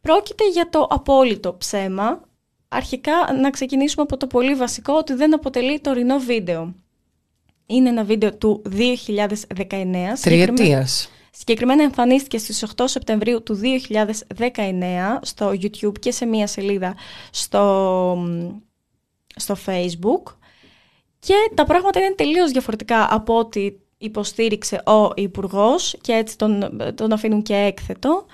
[0.00, 2.20] Πρόκειται για το απόλυτο ψέμα.
[2.68, 6.74] Αρχικά να ξεκινήσουμε από το πολύ βασικό ότι δεν αποτελεί τωρινό βίντεο.
[7.66, 9.07] Είναι ένα βίντεο του 2019.
[10.20, 11.11] Τριετίας.
[11.39, 13.61] Συγκεκριμένα εμφανίστηκε στις 8 Σεπτεμβρίου του
[14.37, 14.49] 2019
[15.22, 16.95] στο YouTube και σε μία σελίδα
[17.30, 18.28] στο,
[19.37, 20.34] στο Facebook.
[21.18, 27.12] Και τα πράγματα είναι τελείως διαφορετικά από ό,τι υποστήριξε ο υπουργός και έτσι τον, τον
[27.12, 28.26] αφήνουν και έκθετο.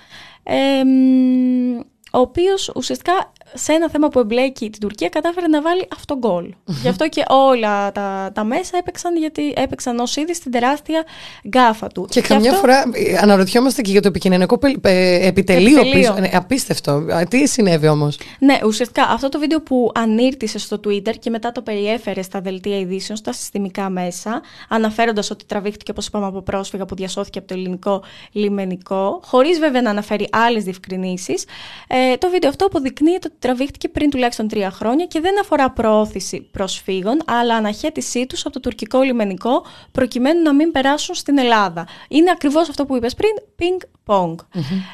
[2.12, 6.54] Ο οποίος ουσιαστικά σε ένα θέμα που εμπλέκει την Τουρκία κατάφερε να βάλει αυτό γκολ.
[6.82, 11.04] Γι' αυτό και όλα τα, τα μέσα έπαιξαν, γιατί έπαιξαν ως είδη στην τεράστια
[11.48, 12.06] γκάφα του.
[12.10, 15.80] Και, καμιά φορά ε, αναρωτιόμαστε και για το επικοινωνικό επιτελείο.
[15.80, 16.16] επιτελείο.
[16.18, 17.04] Ναι, απίστευτο.
[17.28, 21.62] Τι συνέβη όμως; Ναι, ουσιαστικά αυτό το βίντεο που ανήρτησε στο Twitter και μετά το
[21.62, 26.94] περιέφερε στα δελτία ειδήσεων, στα συστημικά μέσα, αναφέροντας ότι τραβήχτηκε, όπως είπαμε, από πρόσφυγα που
[26.94, 31.44] διασώθηκε από το ελληνικό λιμενικό, χωρίς βέβαια να αναφέρει άλλες διευκρινήσεις.
[31.88, 36.40] Ε, το βίντεο αυτό αποδεικνύεται ότι τραβήχτηκε πριν τουλάχιστον τρία χρόνια και δεν αφορά προώθηση
[36.40, 41.86] προσφύγων, αλλά αναχέτησή τους από το τουρκικό λιμενικό προκειμένου να μην περάσουν στην Ελλάδα.
[42.08, 44.34] Είναι ακριβώς αυτό που είπες πριν, ping-pong.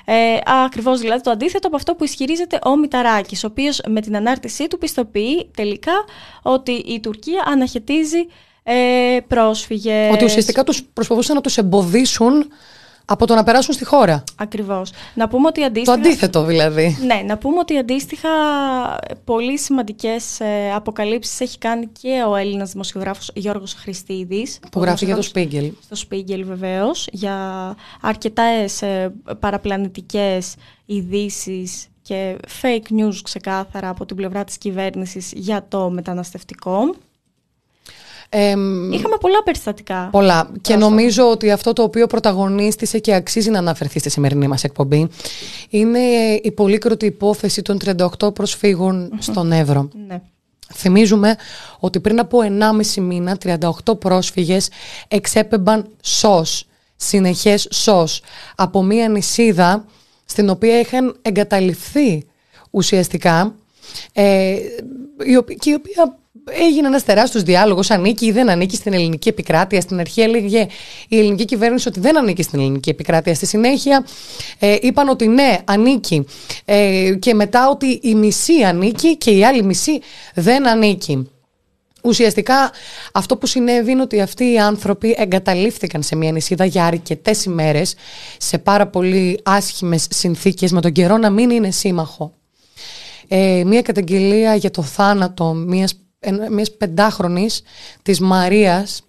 [0.05, 4.17] Ε, ακριβώς δηλαδή το αντίθετο από αυτό που ισχυρίζεται ο Μηταράκης, ο οποίος με την
[4.17, 6.05] ανάρτησή του πιστοποιεί τελικά
[6.43, 8.27] ότι η Τουρκία αναχαιτίζει
[8.63, 10.13] ε, πρόσφυγες.
[10.13, 12.51] Ότι ουσιαστικά τους προσπαθούσαν να τους εμποδίσουν
[13.11, 14.25] από το να περάσουν στη χώρα.
[14.37, 14.91] Ακριβώς.
[15.15, 15.97] Να πούμε ότι αντίστοιχα.
[15.97, 16.99] Το αντίθετο δηλαδή.
[17.05, 18.29] Ναι, να πούμε ότι αντίστοιχα
[19.25, 24.61] πολύ σημαντικές ε, αποκαλύψεις έχει κάνει και ο Έλληνας δημοσιογράφος Γιώργος Χριστίδης.
[24.71, 25.73] Που γράφει για το Σπίγκελ.
[25.85, 27.09] Στο Σπίγκελ βεβαίως.
[27.13, 27.37] Για
[28.01, 30.55] αρκετές ε, παραπλανητικές
[30.87, 36.95] ειδήσεις και fake news ξεκάθαρα από την πλευρά της κυβέρνησης για το μεταναστευτικό.
[38.91, 40.09] Είχαμε πολλά περιστατικά.
[40.11, 40.51] Πολλά.
[40.61, 45.09] Και νομίζω ότι αυτό το οποίο πρωταγωνίστησε και αξίζει να αναφερθεί στη σημερινή μας εκπομπή
[45.69, 45.99] είναι
[46.43, 47.79] η πολύκροτη υπόθεση των
[48.21, 49.89] 38 προσφυγων στον Εύρο.
[50.07, 50.21] Ναι.
[50.75, 51.37] Θυμίζουμε
[51.79, 52.39] ότι πριν από
[52.95, 54.69] 1,5 μήνα 38 πρόσφυγες
[55.09, 56.67] εξέπεμπαν σως,
[56.97, 58.23] συνεχές σως,
[58.57, 59.85] από μία νησίδα
[60.25, 62.27] στην οποία είχαν εγκαταληφθεί
[62.71, 63.55] ουσιαστικά
[64.13, 64.57] ε,
[65.59, 66.19] και η οποία
[66.69, 67.91] έγινε ένας τεράστιος διάλογος.
[67.91, 69.81] Ανήκει ή δεν ανήκει στην ελληνική επικράτεια.
[69.81, 70.67] Στην αρχή έλεγε
[71.09, 73.35] η ελληνική κυβέρνηση ότι δεν ανήκει στην ελληνική επικράτεια.
[73.35, 74.07] Στη συνέχεια
[74.59, 76.27] ε, είπαν ότι ναι, ανήκει.
[76.65, 80.01] Ε, και μετά ότι η μισή ανήκει και η άλλη μισή
[80.35, 81.31] δεν ανήκει.
[82.03, 82.73] Ουσιαστικά
[83.13, 87.95] αυτό που συνέβη είναι ότι αυτοί οι άνθρωποι εγκαταλείφθηκαν σε μια νησίδα για αρκετές ημέρες
[88.39, 92.33] σε πάρα πολύ άσχημες συνθήκες με τον καιρό να μην είναι σύμμαχο.
[93.29, 95.95] Ε, μια καταγγελία για το θάνατο μιας,
[96.51, 97.63] μιας πεντάχρονης
[98.03, 99.03] της Μαρίας.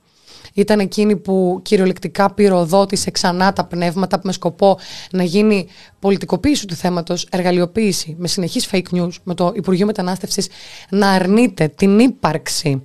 [0.53, 4.79] Ήταν εκείνη που κυριολεκτικά πυροδότησε ξανά τα πνεύματα με σκοπό
[5.11, 5.67] να γίνει
[5.99, 10.47] πολιτικοποίηση του θέματος, εργαλειοποίηση με συνεχείς fake news, με το Υπουργείο Μετανάστευσης
[10.89, 12.83] να αρνείται την ύπαρξη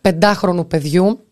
[0.00, 1.24] πεντάχρονου παιδιού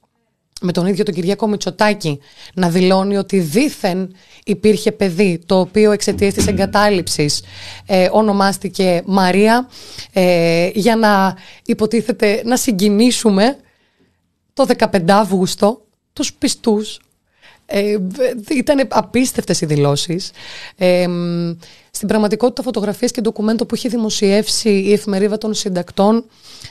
[0.61, 2.21] με τον ίδιο τον Κυριακό Μητσοτάκη
[2.55, 7.43] να δηλώνει ότι δήθεν υπήρχε παιδί το οποίο εξαιτίας της εγκατάλειψης
[7.87, 9.69] ε, ονομάστηκε Μαρία
[10.13, 13.57] ε, για να υποτίθεται να συγκινήσουμε
[14.53, 15.83] το 15 Αύγουστο
[16.13, 16.99] τους πιστούς
[17.71, 17.97] ε,
[18.51, 20.31] ήταν απίστευτες οι δηλώσεις.
[20.77, 21.07] Ε,
[21.91, 26.25] στην πραγματικότητα φωτογραφίες και ντοκουμέντο που είχε δημοσιεύσει η εφημερίδα των συντακτών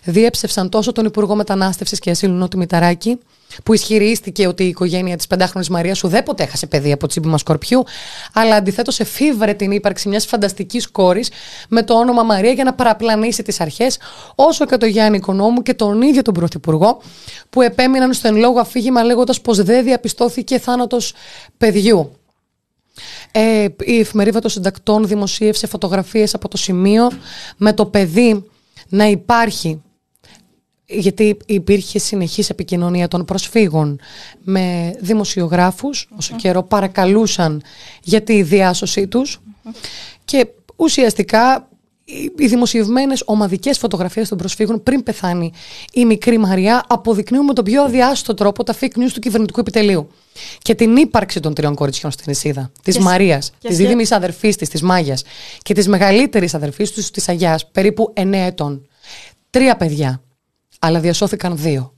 [0.03, 3.19] διέψευσαν τόσο τον Υπουργό Μετανάστευσης και Ασύλου Νότι Μηταράκη
[3.63, 7.83] που ισχυρίστηκε ότι η οικογένεια της πεντάχρονης Μαρίας ουδέποτε έχασε παιδί από τσίπημα σκορπιού,
[8.33, 11.31] αλλά αντιθέτως εφήβρε την ύπαρξη μιας φανταστικής κόρης
[11.69, 13.97] με το όνομα Μαρία για να παραπλανήσει τις αρχές,
[14.35, 17.01] όσο και τον Γιάννη Οικονόμου και τον ίδιο τον Πρωθυπουργό,
[17.49, 21.13] που επέμειναν στο εν λόγω αφήγημα λέγοντας πως δεν διαπιστώθηκε θάνατος
[21.57, 22.11] παιδιού.
[23.31, 27.11] Ε, η εφημερίδα των συντακτών δημοσίευσε φωτογραφίες από το σημείο
[27.57, 28.49] με το παιδί
[28.89, 29.81] να υπάρχει
[30.87, 33.99] γιατί υπήρχε συνεχής επικοινωνία των προσφύγων
[34.43, 37.61] με δημοσιογράφους, όσο καιρό παρακαλούσαν
[38.03, 39.39] για τη διάσωσή τους.
[40.25, 41.69] Και ουσιαστικά
[42.37, 45.51] οι δημοσιευμένες ομαδικές φωτογραφίες των προσφύγων πριν πεθάνει
[45.93, 50.09] η μικρή Μαριά αποδεικνύουν με τον πιο αδιάστο τρόπο τα fake news του κυβερνητικού επιτελείου.
[50.61, 54.81] Και την ύπαρξη των τριών κοριτσιών στην Ισίδα, της Μαρίας, της δίδυμης αδερφής της, της
[54.81, 55.23] Μάγιας
[55.61, 58.87] και της μεγαλύτερης αδερφής τους, της Αγιάς, περίπου 9 ετών.
[59.49, 60.21] Τρία παιδιά
[60.87, 61.91] αλλά διασώθηκαν δύο.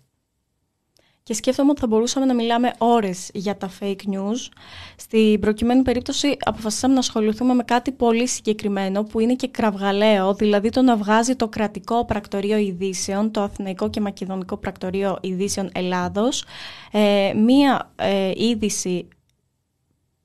[1.24, 4.50] Και σκέφτομαι ότι θα μπορούσαμε να μιλάμε ώρες για τα fake news.
[4.96, 10.70] Στην προκειμένη περίπτωση αποφασίσαμε να ασχοληθούμε με κάτι πολύ συγκεκριμένο που είναι και κραυγαλαίο, δηλαδή
[10.70, 16.46] το να βγάζει το κρατικό πρακτορείο ειδήσεων, το Αθηναϊκό και Μακεδονικό πρακτορείο ειδήσεων Ελλάδος,
[16.92, 19.08] ε, μία ε, είδηση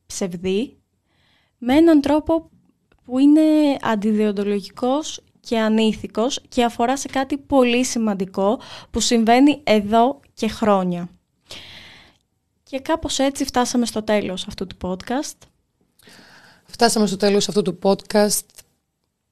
[0.06, 0.76] ψευδή
[1.58, 2.50] με έναν τρόπο
[3.04, 3.42] που είναι
[3.80, 11.09] αντιδιοντολογικός και ανήθικος και αφορά σε κάτι πολύ σημαντικό που συμβαίνει εδώ και χρόνια.
[12.62, 15.36] Και κάπως έτσι φτάσαμε στο τέλος αυτού του podcast.
[16.64, 18.45] Φτάσαμε στο τέλος αυτού του podcast.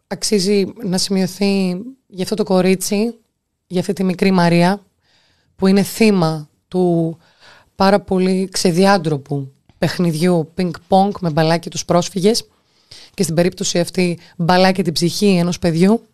[0.06, 3.18] Αξίζει να σημειωθεί για αυτό το κορίτσι,
[3.66, 4.82] για αυτή τη μικρή Μαρία,
[5.56, 7.18] που είναι θύμα του
[7.74, 12.48] πάρα πολύ ξεδιάντροπου παιχνιδιού ping-pong με μπαλάκι τους πρόσφυγες
[13.14, 16.06] και στην περίπτωση αυτή μπαλάκι την ψυχή ενός παιδιού.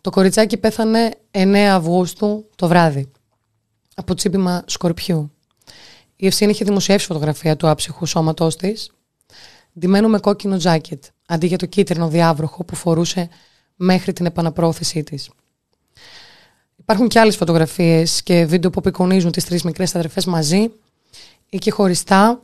[0.00, 3.10] Το κοριτσάκι πέθανε 9 Αυγούστου το βράδυ
[3.94, 5.30] από τσίπημα σκορπιού.
[6.16, 8.90] Η Ευσύνη είχε δημοσιεύσει φωτογραφία του άψυχου σώματός της,
[9.78, 13.28] ντυμένο με κόκκινο τζάκετ, αντί για το κίτρινο διάβροχο που φορούσε
[13.76, 15.30] μέχρι την επαναπρόθεσή της.
[16.76, 20.70] Υπάρχουν και άλλες φωτογραφίες και βίντεο που απεικονίζουν τις τρεις μικρές αδερφές μαζί
[21.50, 22.42] ή και χωριστά.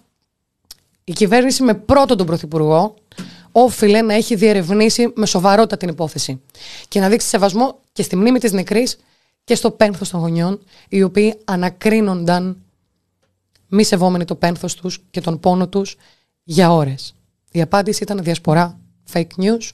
[1.04, 2.94] Η κυβέρνηση με πρώτον τον Πρωθυπουργό
[3.52, 6.40] όφιλε να έχει διερευνήσει με σοβαρότητα την υπόθεση
[6.88, 8.98] και να δείξει σεβασμό και στη μνήμη της νεκρής
[9.44, 12.62] και στο πένθος των γονιών, οι οποίοι ανακρίνονταν
[13.68, 15.96] μη σεβόμενοι το πένθος τους και τον πόνο τους
[16.44, 17.14] για ώρες.
[17.50, 18.80] Η απάντηση ήταν διασπορά
[19.12, 19.70] fake news,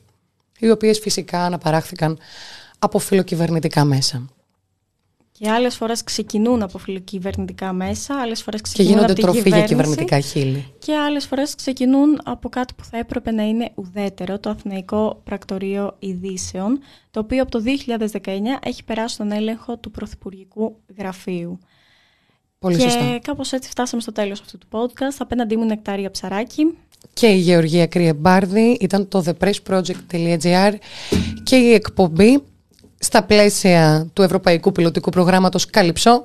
[0.59, 2.19] οι οποίες φυσικά αναπαράχθηκαν
[2.79, 4.29] από φιλοκυβερνητικά μέσα.
[5.39, 9.65] Και άλλες φορές ξεκινούν από φιλοκυβερνητικά μέσα, άλλες φορές ξεκινούν και γίνονται από τροφή για
[9.65, 10.67] κυβερνητικά χείλη.
[10.79, 15.97] Και άλλες φορές ξεκινούν από κάτι που θα έπρεπε να είναι ουδέτερο, το Αθηναϊκό Πρακτορείο
[15.99, 16.81] Ειδήσεων,
[17.11, 18.31] το οποίο από το 2019
[18.63, 21.59] έχει περάσει τον έλεγχο του Πρωθυπουργικού Γραφείου.
[22.59, 23.19] Πολύ και σωστά.
[23.23, 25.17] κάπως έτσι φτάσαμε στο τέλος αυτού του podcast.
[25.19, 26.79] Απέναντί μου Νεκτάρια Ψαράκη.
[27.13, 30.75] Και η Γεωργία Κρυεμπάρδη ήταν το thepressproject.gr
[31.43, 32.43] και η εκπομπή
[32.99, 36.25] στα πλαίσια του Ευρωπαϊκού Πιλωτικού Προγράμματος Καλυψό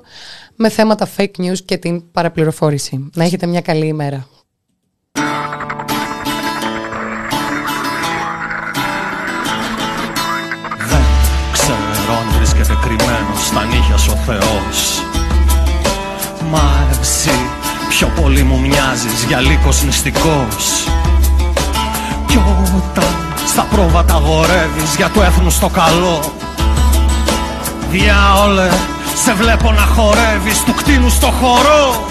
[0.56, 3.10] με θέματα fake news και την παραπληροφόρηση.
[3.14, 4.26] Να έχετε μια καλή ημέρα.
[10.78, 11.02] Δεν
[11.52, 15.02] ξέρω αν βρίσκεται κρυμμένος στα νύχια σου ο Θεός
[16.50, 17.30] Μα εσύ
[17.88, 20.88] πιο πολύ μου μοιάζεις για λύκος νηστικός
[22.26, 23.14] Κι όταν
[23.46, 26.43] στα πρόβατα γορεύεις για το έθνος το καλό
[27.94, 28.68] Διάολε
[29.24, 32.06] Σε βλέπω να χορεύεις του κτίνου στο χορό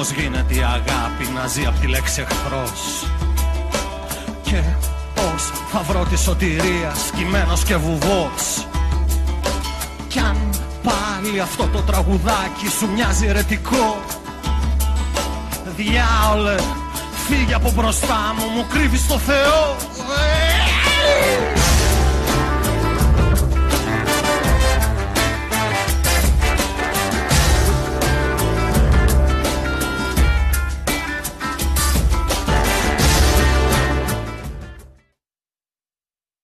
[0.00, 3.06] Πώς γίνεται η αγάπη να ζει από τη λέξη εχθρός;
[4.42, 4.62] Και
[5.14, 8.66] πώς θα βρω τη σωτηρία σκυμμένος και βουβός;
[10.08, 10.36] Κι αν
[10.82, 14.00] πάλι αυτό το τραγουδάκι σου μοιάζει ερετικό
[15.76, 16.54] Διάολε,
[17.28, 19.76] φύγε από μπροστά μου, μου κρύβεις το Θεό